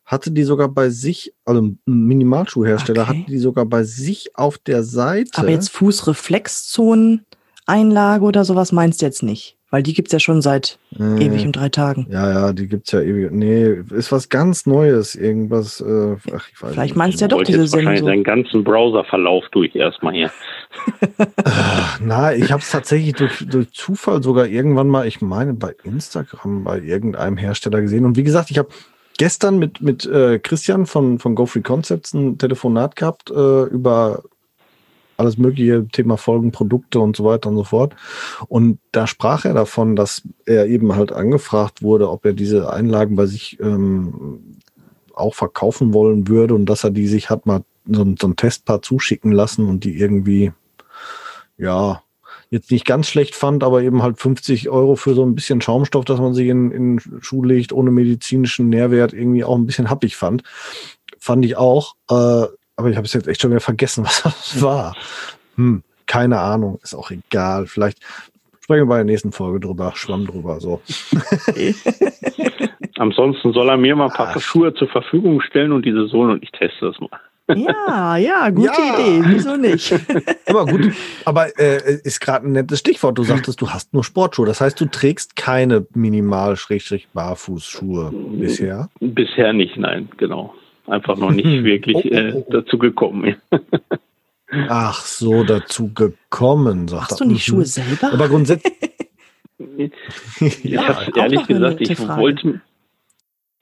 [0.10, 3.20] hatte die sogar bei sich, also ein Minimalschuhhersteller, okay.
[3.20, 5.30] hatte die sogar bei sich auf der Seite.
[5.36, 9.55] Aber jetzt Fußreflexzonen-Einlage oder sowas meinst du jetzt nicht?
[9.70, 12.07] Weil die gibt's ja schon seit äh, ewig und drei Tagen.
[12.10, 13.32] Ja, ja, die gibt's ja ewig.
[13.32, 15.14] Nee, ist was ganz Neues.
[15.14, 16.95] Irgendwas, äh, ach, ich weiß Vielleicht nicht.
[16.95, 20.32] meinst du ja doch diese jetzt wahrscheinlich deinen ganzen Browserverlauf durch erstmal hier.
[22.03, 26.64] Na, ich habe es tatsächlich durch, durch Zufall sogar irgendwann mal, ich meine, bei Instagram
[26.64, 28.05] bei irgendeinem Hersteller gesehen.
[28.05, 28.70] Und wie gesagt, ich habe
[29.20, 34.24] gestern mit, mit äh, Christian von, von GoFree Concepts ein Telefonat gehabt äh, über
[35.17, 37.93] alles mögliche Thema Folgen, Produkte und so weiter und so fort.
[38.47, 43.17] Und da sprach er davon, dass er eben halt angefragt wurde, ob er diese Einlagen
[43.17, 44.55] bei sich ähm,
[45.13, 48.82] auch verkaufen wollen würde und dass er die sich hat mal so, so ein Testpaar
[48.82, 50.53] zuschicken lassen und die irgendwie,
[51.57, 52.01] ja,
[52.49, 56.05] jetzt nicht ganz schlecht fand, aber eben halt 50 Euro für so ein bisschen Schaumstoff,
[56.05, 60.15] dass man sich in, in Schuh legt, ohne medizinischen Nährwert, irgendwie auch ein bisschen happig
[60.15, 60.43] fand.
[61.19, 61.95] Fand ich auch.
[62.09, 64.95] Äh, aber ich habe es jetzt echt schon wieder vergessen, was das war.
[65.55, 67.67] Hm, keine Ahnung, ist auch egal.
[67.67, 67.99] Vielleicht
[68.61, 70.59] sprechen wir bei der nächsten Folge drüber, schwamm drüber.
[70.59, 70.81] So.
[72.97, 74.41] Ansonsten soll er mir mal ein paar Ach.
[74.41, 77.09] Schuhe zur Verfügung stellen und diese Sohlen und ich teste das mal.
[77.55, 78.93] Ja, ja, gute ja.
[78.93, 79.21] Idee.
[79.25, 79.91] Wieso nicht?
[80.47, 80.91] aber gut,
[81.25, 83.17] aber äh, ist gerade ein nettes Stichwort.
[83.17, 84.45] Du sagtest, du hast nur Sportschuhe.
[84.45, 88.89] Das heißt, du trägst keine Minimal-Barfußschuhe bisher?
[88.99, 90.53] Bisher nicht, nein, genau.
[90.87, 91.63] Einfach noch nicht hm.
[91.63, 93.35] wirklich oh, oh, äh, oh, dazu gekommen.
[94.67, 98.13] Ach so, dazu gekommen, sagt Machst du die Schuhe selber?
[98.13, 98.73] Aber grundsätzlich.
[100.39, 102.61] ich ja, habe ehrlich gesagt, ich wollte,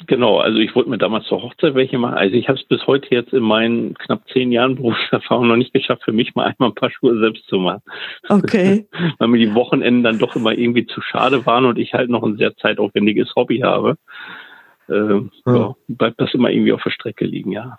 [0.05, 2.13] Genau, also ich wollte mir damals zur Hochzeit welche machen.
[2.13, 5.73] Also ich habe es bis heute jetzt in meinen knapp zehn Jahren Berufserfahrung noch nicht
[5.73, 7.81] geschafft, für mich mal einmal ein paar Schuhe selbst zu machen.
[8.29, 8.87] Okay.
[9.17, 12.23] Weil mir die Wochenenden dann doch immer irgendwie zu schade waren und ich halt noch
[12.23, 13.97] ein sehr zeitaufwendiges Hobby habe.
[14.87, 15.55] Ähm, ja.
[15.55, 17.75] ja, bleibt das immer irgendwie auf der Strecke liegen, ja.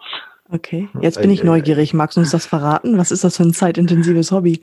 [0.51, 1.93] Okay, jetzt bin ich neugierig.
[1.95, 2.97] Magst du uns das verraten?
[2.99, 4.63] Was ist das für ein zeitintensives Hobby?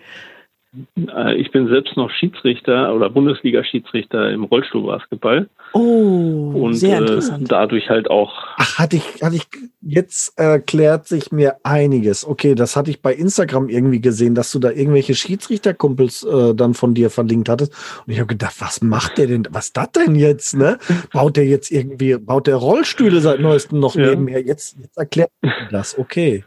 [0.97, 5.49] Äh, ich bin selbst noch Schiedsrichter oder Bundesliga-Schiedsrichter im Rollstuhlbasketball.
[5.73, 7.43] Oh, und sehr äh, interessant.
[7.43, 8.33] Äh, dadurch halt auch.
[8.57, 9.47] Ach, hatte ich, hatte ich,
[9.81, 12.27] jetzt erklärt sich mir einiges.
[12.27, 16.73] Okay, das hatte ich bei Instagram irgendwie gesehen, dass du da irgendwelche Schiedsrichterkumpels äh, dann
[16.73, 17.73] von dir verlinkt hattest.
[18.05, 19.47] Und ich habe gedacht, was macht der denn?
[19.51, 20.77] Was ist das denn jetzt, ne?
[21.11, 24.09] Baut der jetzt irgendwie, baut der Rollstühle seit neuestem noch ja.
[24.09, 24.41] nebenher?
[24.41, 25.31] Jetzt, jetzt erklärt
[25.71, 26.43] das, okay.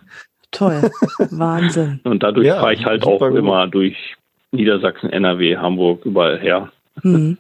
[0.51, 0.91] Toll,
[1.31, 2.01] Wahnsinn.
[2.05, 3.37] Und dadurch ja, fahre ich halt auch gut.
[3.37, 4.17] immer durch
[4.53, 6.71] Niedersachsen, NRW, Hamburg, überall her.
[7.03, 7.39] Hm.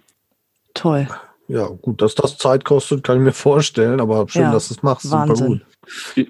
[0.74, 1.08] Toll.
[1.48, 4.74] Ja, gut, dass das Zeit kostet, kann ich mir vorstellen, aber schön, ja, dass du
[4.74, 5.10] es machst.
[5.10, 5.36] Wahnsinn.
[5.36, 5.62] Super gut.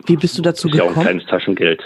[0.06, 0.92] Wie bist du dazu gekommen?
[0.92, 1.82] Ja, ein kleines Taschengeld.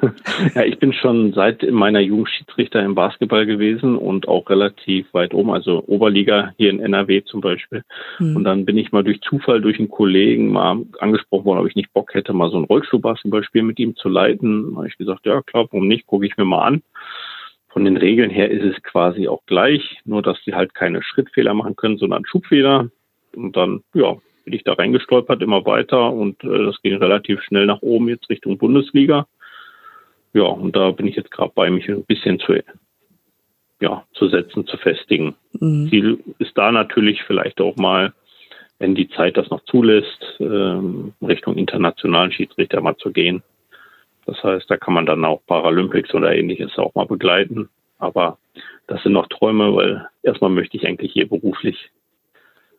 [0.54, 5.32] ja, ich bin schon seit meiner Jugend Schiedsrichter im Basketball gewesen und auch relativ weit
[5.32, 7.82] oben, also Oberliga hier in NRW zum Beispiel.
[8.18, 8.36] Hm.
[8.36, 11.76] Und dann bin ich mal durch Zufall durch einen Kollegen mal angesprochen worden, ob ich
[11.76, 14.72] nicht Bock hätte, mal so ein Rollstuhlbasketballspiel mit ihm zu leiten.
[14.72, 16.82] Da habe ich gesagt, ja klar, warum nicht, gucke ich mir mal an.
[17.76, 21.52] Von den Regeln her ist es quasi auch gleich, nur dass sie halt keine Schrittfehler
[21.52, 22.88] machen können, sondern Schubfehler.
[23.34, 24.16] Und dann, ja,
[24.46, 28.30] bin ich da reingestolpert, immer weiter und äh, das ging relativ schnell nach oben jetzt
[28.30, 29.26] Richtung Bundesliga.
[30.32, 32.54] Ja, und da bin ich jetzt gerade bei, mich ein bisschen zu,
[33.82, 35.34] ja, zu setzen, zu festigen.
[35.60, 35.88] Mhm.
[35.90, 38.14] Ziel ist da natürlich vielleicht auch mal,
[38.78, 43.42] wenn die Zeit das noch zulässt, ähm, Richtung internationalen Schiedsrichter mal zu gehen.
[44.26, 47.68] Das heißt, da kann man dann auch Paralympics oder ähnliches auch mal begleiten.
[47.98, 48.38] Aber
[48.88, 51.90] das sind noch Träume, weil erstmal möchte ich eigentlich hier beruflich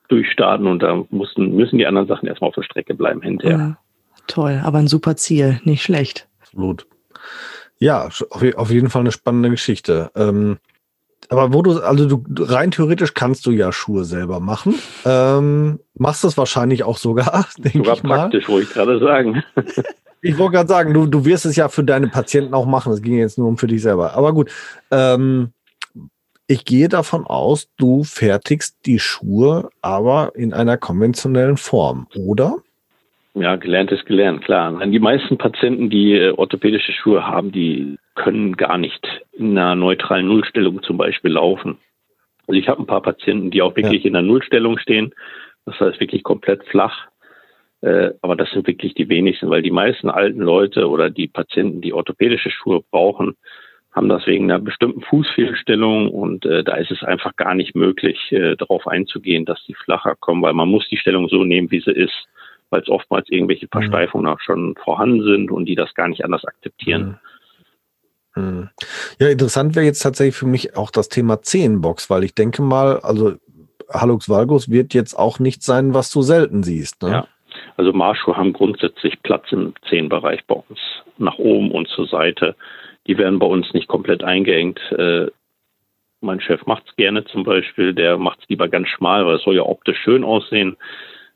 [0.10, 3.58] durchstarten und da mussten, müssen die anderen Sachen erstmal auf der Strecke bleiben hinterher.
[3.58, 3.78] Ja,
[4.28, 6.28] toll, aber ein super Ziel, nicht schlecht.
[6.42, 6.86] Absolut.
[7.80, 10.12] Ja, auf jeden Fall eine spannende Geschichte.
[10.16, 10.58] Ähm,
[11.30, 14.76] aber wo du, also du rein theoretisch kannst du ja Schuhe selber machen.
[15.06, 18.18] Ähm, machst das wahrscheinlich auch sogar, denke sogar ich mal.
[18.18, 19.44] praktisch, wollte ich gerade sagen.
[20.22, 22.94] ich wollte gerade sagen, du, du wirst es ja für deine Patienten auch machen.
[22.94, 24.14] Es ging jetzt nur um für dich selber.
[24.16, 24.52] Aber gut,
[24.92, 25.52] ähm,
[26.48, 32.58] ich gehe davon aus, du fertigst die Schuhe aber in einer konventionellen Form, oder?
[33.34, 34.84] Ja, gelernt ist gelernt, klar.
[34.88, 40.28] Die meisten Patienten, die äh, orthopädische Schuhe haben, die können gar nicht in einer neutralen
[40.28, 41.78] Nullstellung zum Beispiel laufen.
[42.48, 44.08] Also ich habe ein paar Patienten, die auch wirklich ja.
[44.08, 45.14] in der Nullstellung stehen.
[45.66, 47.08] Das heißt wirklich komplett flach.
[47.82, 51.82] Äh, aber das sind wirklich die wenigsten, weil die meisten alten Leute oder die Patienten,
[51.82, 53.36] die orthopädische Schuhe brauchen,
[53.92, 58.32] haben das wegen einer bestimmten Fußfehlstellung und äh, da ist es einfach gar nicht möglich,
[58.32, 61.82] äh, darauf einzugehen, dass die flacher kommen, weil man muss die Stellung so nehmen, wie
[61.82, 62.28] sie ist
[62.70, 63.80] weil es oftmals irgendwelche mhm.
[63.80, 67.20] Versteifungen auch schon vorhanden sind und die das gar nicht anders akzeptieren.
[68.36, 68.44] Mhm.
[68.44, 68.70] Mhm.
[69.20, 73.00] Ja, interessant wäre jetzt tatsächlich für mich auch das Thema Zehenbox, weil ich denke mal,
[73.00, 73.36] also
[73.92, 77.02] Halux Valgus wird jetzt auch nicht sein, was du selten siehst.
[77.02, 77.10] Ne?
[77.10, 77.28] Ja,
[77.78, 80.80] also Marschschuhe haben grundsätzlich Platz im Zehenbereich bei uns,
[81.18, 82.56] nach oben und zur Seite.
[83.06, 84.80] Die werden bei uns nicht komplett eingeengt.
[84.92, 85.28] Äh,
[86.20, 89.44] mein Chef macht es gerne zum Beispiel, der macht es lieber ganz schmal, weil es
[89.44, 90.76] soll ja optisch schön aussehen.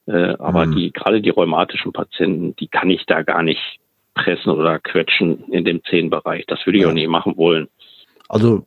[0.08, 0.76] Äh, aber mhm.
[0.76, 3.80] die, gerade die rheumatischen Patienten, die kann ich da gar nicht
[4.16, 6.46] pressen oder quetschen in dem Zehenbereich.
[6.48, 6.89] Das würde ich ja.
[6.89, 7.70] auch nicht machen wollen.
[8.32, 8.66] Also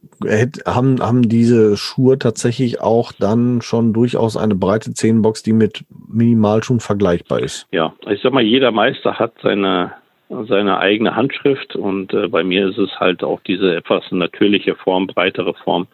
[0.66, 6.80] haben, haben diese Schuhe tatsächlich auch dann schon durchaus eine breite Zehenbox, die mit Minimalschuhen
[6.80, 7.66] vergleichbar ist?
[7.72, 9.92] Ja, ich sag mal, jeder Meister hat seine,
[10.28, 15.06] seine eigene Handschrift und äh, bei mir ist es halt auch diese etwas natürliche Form,
[15.06, 15.86] breitere Form.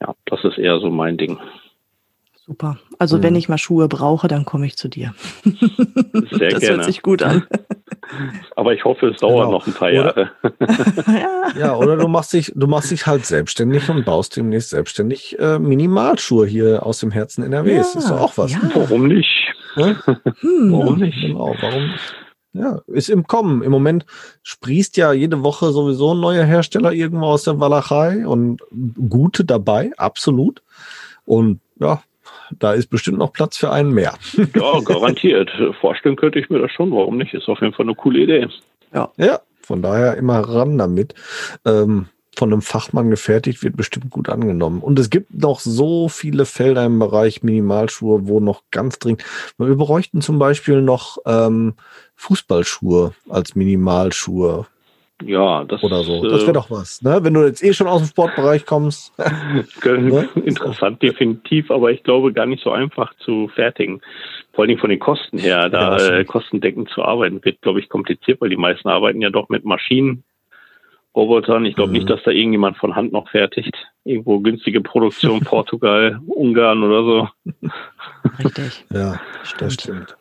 [0.00, 1.40] Ja, das ist eher so mein Ding.
[2.46, 2.78] Super.
[3.02, 3.22] Also mhm.
[3.24, 5.12] wenn ich mal Schuhe brauche, dann komme ich zu dir.
[5.42, 5.52] Sehr
[6.50, 6.76] das gerne.
[6.76, 7.44] hört sich gut an.
[8.54, 9.50] Aber ich hoffe, es dauert genau.
[9.58, 10.30] noch ein paar Jahre.
[11.08, 11.58] ja.
[11.58, 15.58] ja, oder du machst dich, du machst dich halt selbstständig und baust demnächst selbstständig äh,
[15.58, 17.94] Minimalschuhe hier aus dem Herzen NRWs.
[17.94, 18.52] Ja, ist doch auch was.
[18.52, 18.60] Ja.
[18.72, 19.52] Warum nicht?
[19.74, 19.96] Hm?
[20.70, 21.20] Warum nicht?
[21.20, 22.14] Genau, warum nicht?
[22.52, 23.62] Ja, ist im Kommen.
[23.62, 24.06] Im Moment
[24.44, 28.62] sprießt ja jede Woche sowieso ein neuer Hersteller irgendwo aus der Walachei und
[29.08, 30.62] gute dabei, absolut.
[31.24, 32.00] Und ja,
[32.58, 34.14] da ist bestimmt noch Platz für einen mehr.
[34.54, 35.50] Ja, garantiert.
[35.80, 36.90] Vorstellen könnte ich mir das schon.
[36.90, 37.34] Warum nicht?
[37.34, 38.48] Ist auf jeden Fall eine coole Idee.
[38.92, 41.14] Ja, ja von daher immer ran damit.
[41.64, 44.80] Ähm, von einem Fachmann gefertigt, wird bestimmt gut angenommen.
[44.80, 49.22] Und es gibt noch so viele Felder im Bereich Minimalschuhe, wo noch ganz dringend.
[49.58, 51.74] Wir bräuchten zum Beispiel noch ähm,
[52.16, 54.66] Fußballschuhe als Minimalschuhe.
[55.26, 56.22] Ja, das oder so.
[56.22, 57.20] Das wäre äh, doch was, ne?
[57.22, 59.12] Wenn du jetzt eh schon aus dem Sportbereich kommst.
[59.84, 60.28] ne?
[60.44, 64.00] Interessant, definitiv, aber ich glaube gar nicht so einfach zu fertigen.
[64.52, 67.88] Vor allem von den Kosten her, da ja, äh, kostendeckend zu arbeiten, wird, glaube ich,
[67.88, 70.24] kompliziert, weil die meisten arbeiten ja doch mit Maschinen,
[71.14, 71.64] Robotern.
[71.64, 71.94] Ich glaube mhm.
[71.94, 73.76] nicht, dass da irgendjemand von Hand noch fertigt.
[74.04, 77.28] Irgendwo günstige Produktion, Portugal, Ungarn oder so.
[78.38, 78.84] Richtig.
[78.90, 79.60] Ja, stimmt.
[79.60, 80.16] das stimmt.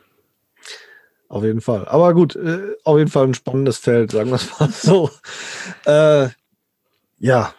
[1.32, 1.88] Auf jeden Fall.
[1.88, 5.10] Aber gut, äh, auf jeden Fall ein spannendes Feld, sagen wir es mal so.
[5.86, 6.28] Äh,
[7.20, 7.54] ja,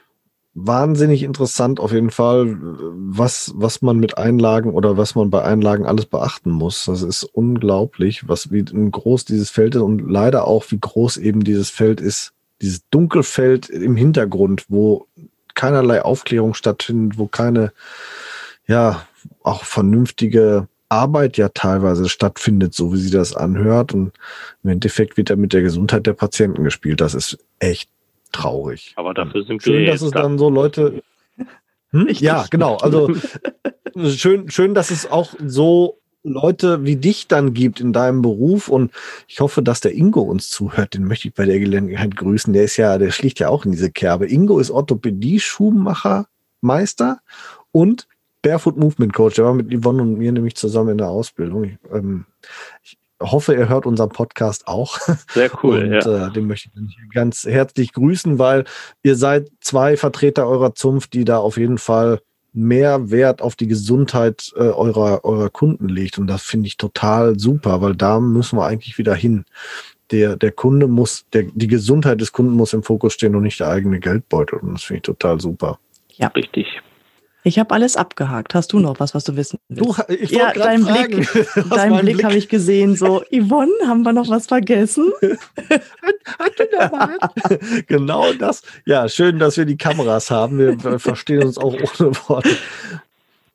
[0.53, 5.87] wahnsinnig interessant auf jeden Fall, was, was man mit Einlagen oder was man bei Einlagen
[5.87, 6.85] alles beachten muss.
[6.85, 11.43] Das ist unglaublich, was wie groß dieses Feld ist und leider auch, wie groß eben
[11.43, 12.35] dieses Feld ist.
[12.61, 15.07] Dieses Dunkelfeld im Hintergrund, wo
[15.55, 17.73] keinerlei Aufklärung stattfindet, wo keine,
[18.67, 19.07] ja,
[19.43, 23.95] auch vernünftige Arbeit ja teilweise stattfindet, so wie sie das anhört.
[23.95, 24.13] Und
[24.63, 27.01] im Endeffekt wird da mit der Gesundheit der Patienten gespielt.
[27.01, 27.89] Das ist echt
[28.31, 28.93] traurig.
[28.97, 30.23] Aber dafür sind schön, wir dass es da.
[30.23, 31.03] dann so Leute.
[31.91, 32.09] Hm?
[32.11, 32.77] Ja, genau.
[32.77, 33.11] Also
[34.11, 38.93] schön, schön, dass es auch so Leute wie dich dann gibt in deinem Beruf und
[39.27, 40.95] ich hoffe, dass der Ingo uns zuhört.
[40.95, 42.53] Den möchte ich bei der Gelegenheit grüßen.
[42.53, 44.27] Der ist ja, der schlicht ja auch in diese Kerbe.
[44.27, 46.27] Ingo ist Orthopädie-Schuhmacher,
[46.61, 47.21] Meister
[47.73, 48.07] und
[48.43, 49.37] Barefoot Movement Coach.
[49.37, 51.65] Der war mit Yvonne und mir nämlich zusammen in der Ausbildung.
[51.65, 52.27] Ich, ähm,
[52.83, 54.99] ich hoffe, er hört unseren Podcast auch.
[55.33, 55.85] Sehr cool.
[55.85, 56.27] Und ja.
[56.27, 58.65] äh, den möchte ich ganz herzlich grüßen, weil
[59.03, 62.21] ihr seid zwei Vertreter eurer Zunft, die da auf jeden Fall
[62.53, 66.19] mehr Wert auf die Gesundheit äh, eurer, eurer Kunden legt.
[66.19, 69.45] Und das finde ich total super, weil da müssen wir eigentlich wieder hin.
[70.11, 73.61] Der, der Kunde muss, der, die Gesundheit des Kunden muss im Fokus stehen und nicht
[73.61, 74.59] der eigene Geldbeutel.
[74.59, 75.79] Und das finde ich total super.
[76.17, 76.67] Ja, richtig.
[77.45, 78.55] Ich habe alles abgehakt.
[78.55, 79.99] Hast du noch was, was du wissen willst?
[80.09, 81.29] Du, ich ja, deinen Blick,
[81.71, 82.25] deinen Blick, Blick.
[82.25, 82.95] habe ich gesehen.
[82.95, 85.13] So, Yvonne, haben wir noch was vergessen?
[85.71, 86.61] hat,
[87.19, 88.63] hat genau das.
[88.87, 90.59] Ja, schön, dass wir die Kameras haben.
[90.59, 92.57] Wir verstehen uns auch ohne Worte.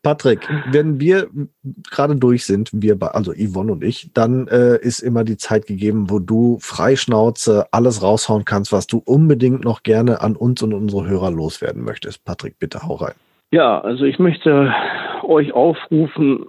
[0.03, 1.29] Patrick, wenn wir
[1.89, 6.09] gerade durch sind, wir, also Yvonne und ich, dann äh, ist immer die Zeit gegeben,
[6.09, 11.07] wo du freischnauze alles raushauen kannst, was du unbedingt noch gerne an uns und unsere
[11.07, 12.23] Hörer loswerden möchtest.
[12.23, 13.15] Patrick, bitte hau rein.
[13.51, 14.73] Ja, also ich möchte
[15.23, 16.47] euch aufrufen,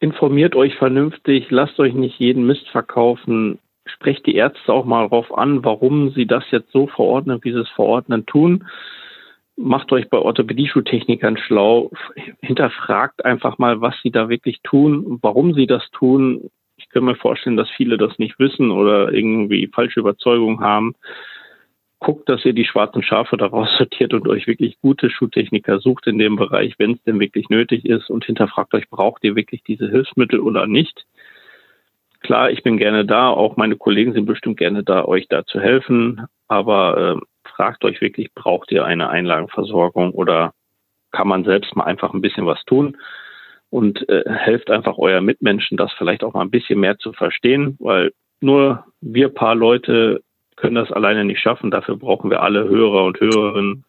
[0.00, 5.36] informiert euch vernünftig, lasst euch nicht jeden Mist verkaufen, sprecht die Ärzte auch mal darauf
[5.36, 8.66] an, warum sie das jetzt so verordnen, wie sie es verordnen tun.
[9.56, 11.92] Macht euch bei Orthopädie-Schuhtechnikern schlau,
[12.40, 16.50] hinterfragt einfach mal, was sie da wirklich tun, warum sie das tun.
[16.76, 20.94] Ich kann mir vorstellen, dass viele das nicht wissen oder irgendwie falsche Überzeugungen haben
[22.02, 26.18] guckt, dass ihr die schwarzen Schafe daraus sortiert und euch wirklich gute Schuhtechniker sucht in
[26.18, 29.88] dem Bereich, wenn es denn wirklich nötig ist und hinterfragt euch, braucht ihr wirklich diese
[29.88, 31.06] Hilfsmittel oder nicht?
[32.20, 35.60] Klar, ich bin gerne da, auch meine Kollegen sind bestimmt gerne da, euch da zu
[35.60, 40.52] helfen, aber äh, fragt euch wirklich, braucht ihr eine Einlagenversorgung oder
[41.10, 42.96] kann man selbst mal einfach ein bisschen was tun?
[43.70, 47.76] Und äh, helft einfach euer Mitmenschen, das vielleicht auch mal ein bisschen mehr zu verstehen,
[47.80, 50.22] weil nur wir paar Leute
[50.62, 51.72] können das alleine nicht schaffen.
[51.72, 53.84] Dafür brauchen wir alle Hörer und Hörerinnen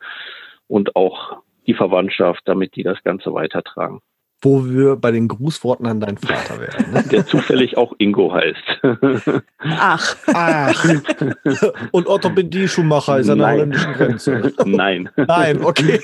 [0.68, 4.02] und auch die Verwandtschaft, damit die das Ganze weitertragen.
[4.42, 6.92] Wo wir bei den Grußworten an deinen Vater werden.
[6.92, 7.04] Ne?
[7.12, 8.82] Der zufällig auch Ingo heißt.
[9.60, 10.16] Ach.
[10.34, 10.86] Ach.
[11.92, 14.52] Und Orthopädie-Schuhmacher ist an der holländischen Grenze.
[14.66, 15.10] Nein.
[15.16, 16.02] Nein, okay.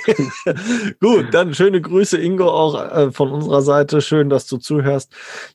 [1.02, 4.02] Gut, dann schöne Grüße, Ingo, auch äh, von unserer Seite.
[4.02, 5.14] Schön, dass du zuhörst.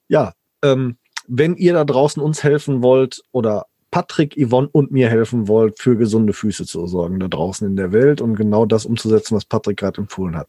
[0.09, 5.47] Ja, ähm, wenn ihr da draußen uns helfen wollt oder Patrick, Yvonne und mir helfen
[5.47, 9.37] wollt, für gesunde Füße zu sorgen da draußen in der Welt und genau das umzusetzen,
[9.37, 10.49] was Patrick gerade empfohlen hat.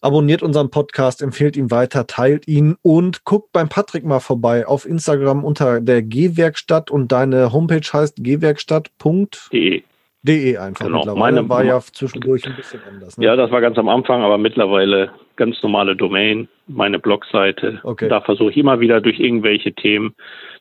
[0.00, 4.86] Abonniert unseren Podcast, empfehlt ihn weiter, teilt ihn und guckt beim Patrick mal vorbei auf
[4.86, 9.82] Instagram unter der G-Werkstatt und deine Homepage heißt gwerkstatt.de.
[10.22, 10.98] De einfach genau.
[10.98, 11.20] mittlerweile.
[11.20, 13.18] Meine war ja zwischendurch ein bisschen anders.
[13.18, 13.24] Ne?
[13.24, 17.78] Ja, das war ganz am Anfang, aber mittlerweile ganz normale Domain, meine Blogseite.
[17.84, 18.08] Okay.
[18.08, 20.16] Da versuche ich immer wieder durch irgendwelche Themen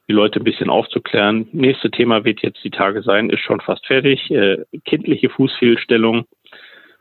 [0.07, 1.49] die Leute ein bisschen aufzuklären.
[1.51, 4.31] Nächste Thema wird jetzt die Tage sein, ist schon fast fertig.
[4.31, 6.25] Äh, kindliche Fußfehlstellung,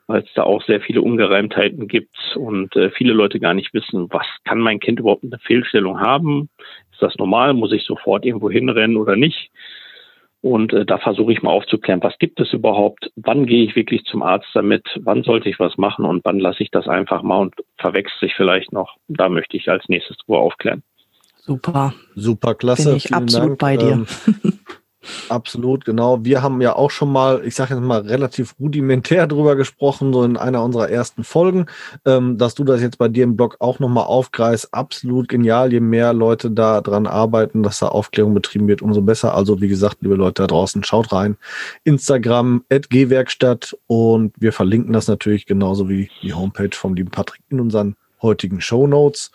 [0.09, 4.09] weil es da auch sehr viele Ungereimtheiten gibt und äh, viele Leute gar nicht wissen,
[4.11, 6.49] was kann mein Kind überhaupt eine Fehlstellung haben?
[6.93, 7.55] Ist das normal?
[7.55, 9.51] Muss ich sofort irgendwo hinrennen oder nicht?
[10.43, 13.11] Und äh, da versuche ich mal aufzuklären, was gibt es überhaupt?
[13.17, 14.85] Wann gehe ich wirklich zum Arzt damit?
[15.01, 16.05] Wann sollte ich was machen?
[16.05, 18.97] Und wann lasse ich das einfach mal und verwechselt sich vielleicht noch?
[19.09, 20.83] Da möchte ich als nächstes drüber aufklären.
[21.47, 21.95] Super.
[22.17, 22.89] Super, klasse.
[22.89, 23.59] Bin ich Vielen absolut Dank.
[23.59, 23.93] bei dir.
[23.93, 24.07] Ähm,
[25.29, 26.25] absolut, genau.
[26.25, 30.25] Wir haben ja auch schon mal, ich sage jetzt mal, relativ rudimentär drüber gesprochen, so
[30.25, 31.67] in einer unserer ersten Folgen.
[32.05, 35.73] Ähm, dass du das jetzt bei dir im Blog auch nochmal aufgreifst, absolut genial.
[35.73, 39.35] Je mehr Leute da dran arbeiten, dass da Aufklärung betrieben wird, umso besser.
[39.35, 41.37] Also, wie gesagt, liebe Leute da draußen, schaut rein.
[41.85, 47.61] Instagram, gwerkstatt und wir verlinken das natürlich genauso wie die Homepage vom lieben Patrick in
[47.61, 49.31] unseren heutigen Show Notes.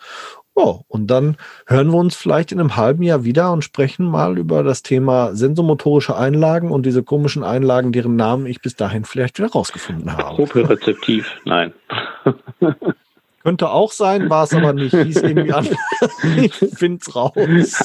[0.54, 1.36] Oh, und dann
[1.66, 5.34] hören wir uns vielleicht in einem halben Jahr wieder und sprechen mal über das Thema
[5.34, 10.36] sensomotorische Einlagen und diese komischen Einlagen, deren Namen ich bis dahin vielleicht wieder rausgefunden habe.
[10.36, 11.72] Propriozeptiv, nein.
[13.42, 14.94] Könnte auch sein, war es aber nicht.
[14.94, 15.68] Hieß irgendwie an.
[16.36, 17.32] ich finde es raus.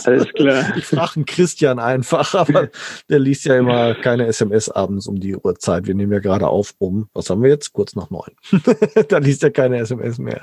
[0.06, 0.78] Alles klar.
[0.78, 2.70] Ich frage einen Christian einfach, aber
[3.10, 5.88] der liest ja immer keine SMS abends um die Uhrzeit.
[5.88, 7.74] Wir nehmen ja gerade auf um, was haben wir jetzt?
[7.74, 8.32] Kurz nach neun.
[9.08, 10.42] da liest er keine SMS mehr.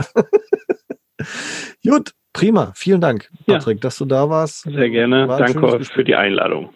[1.87, 2.73] Gut, prima.
[2.75, 3.81] Vielen Dank, Patrick, ja.
[3.83, 4.63] dass du da warst.
[4.63, 5.27] Sehr gerne.
[5.27, 6.71] Danke für die Einladung.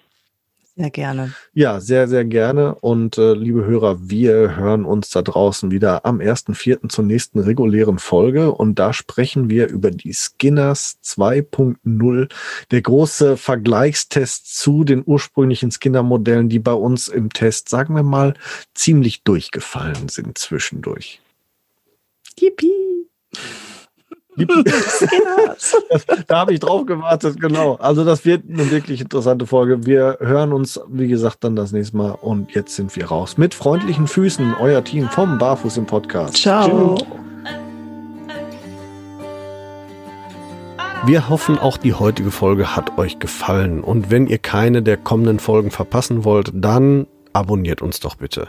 [0.78, 1.34] Sehr gerne.
[1.54, 2.76] Ja, sehr, sehr gerne.
[2.76, 6.88] Und äh, liebe Hörer, wir hören uns da draußen wieder am 1.4.
[6.88, 8.52] zur nächsten regulären Folge.
[8.52, 12.32] Und da sprechen wir über die Skinners 2.0,
[12.70, 18.34] der große Vergleichstest zu den ursprünglichen Skinner-Modellen, die bei uns im Test, sagen wir mal,
[18.72, 21.20] ziemlich durchgefallen sind zwischendurch.
[22.38, 23.08] Yippie!
[26.26, 27.76] da habe ich drauf gewartet, genau.
[27.76, 29.86] Also das wird eine wirklich interessante Folge.
[29.86, 32.12] Wir hören uns, wie gesagt, dann das nächste Mal.
[32.12, 33.38] Und jetzt sind wir raus.
[33.38, 36.36] Mit freundlichen Füßen, euer Team vom Barfuß im Podcast.
[36.36, 36.96] Ciao.
[36.96, 37.06] Tschüss.
[41.04, 43.82] Wir hoffen, auch die heutige Folge hat euch gefallen.
[43.82, 48.48] Und wenn ihr keine der kommenden Folgen verpassen wollt, dann abonniert uns doch bitte.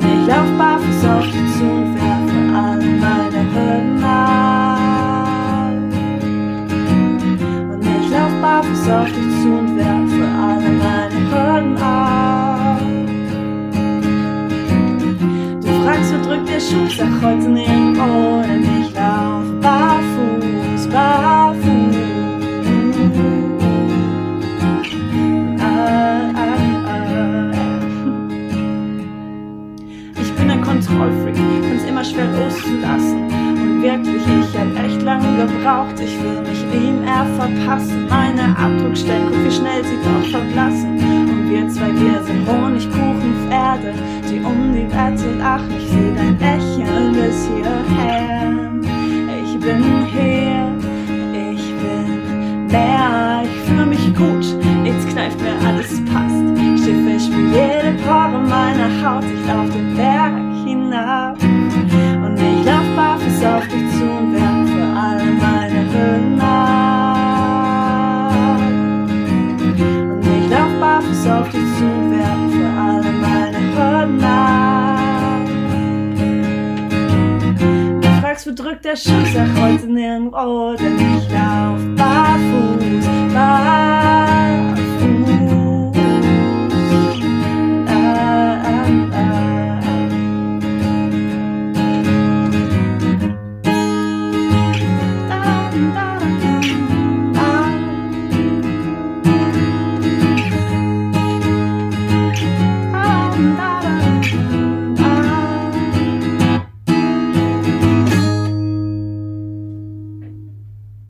[0.00, 1.93] ich lauf barfuß auf dich zu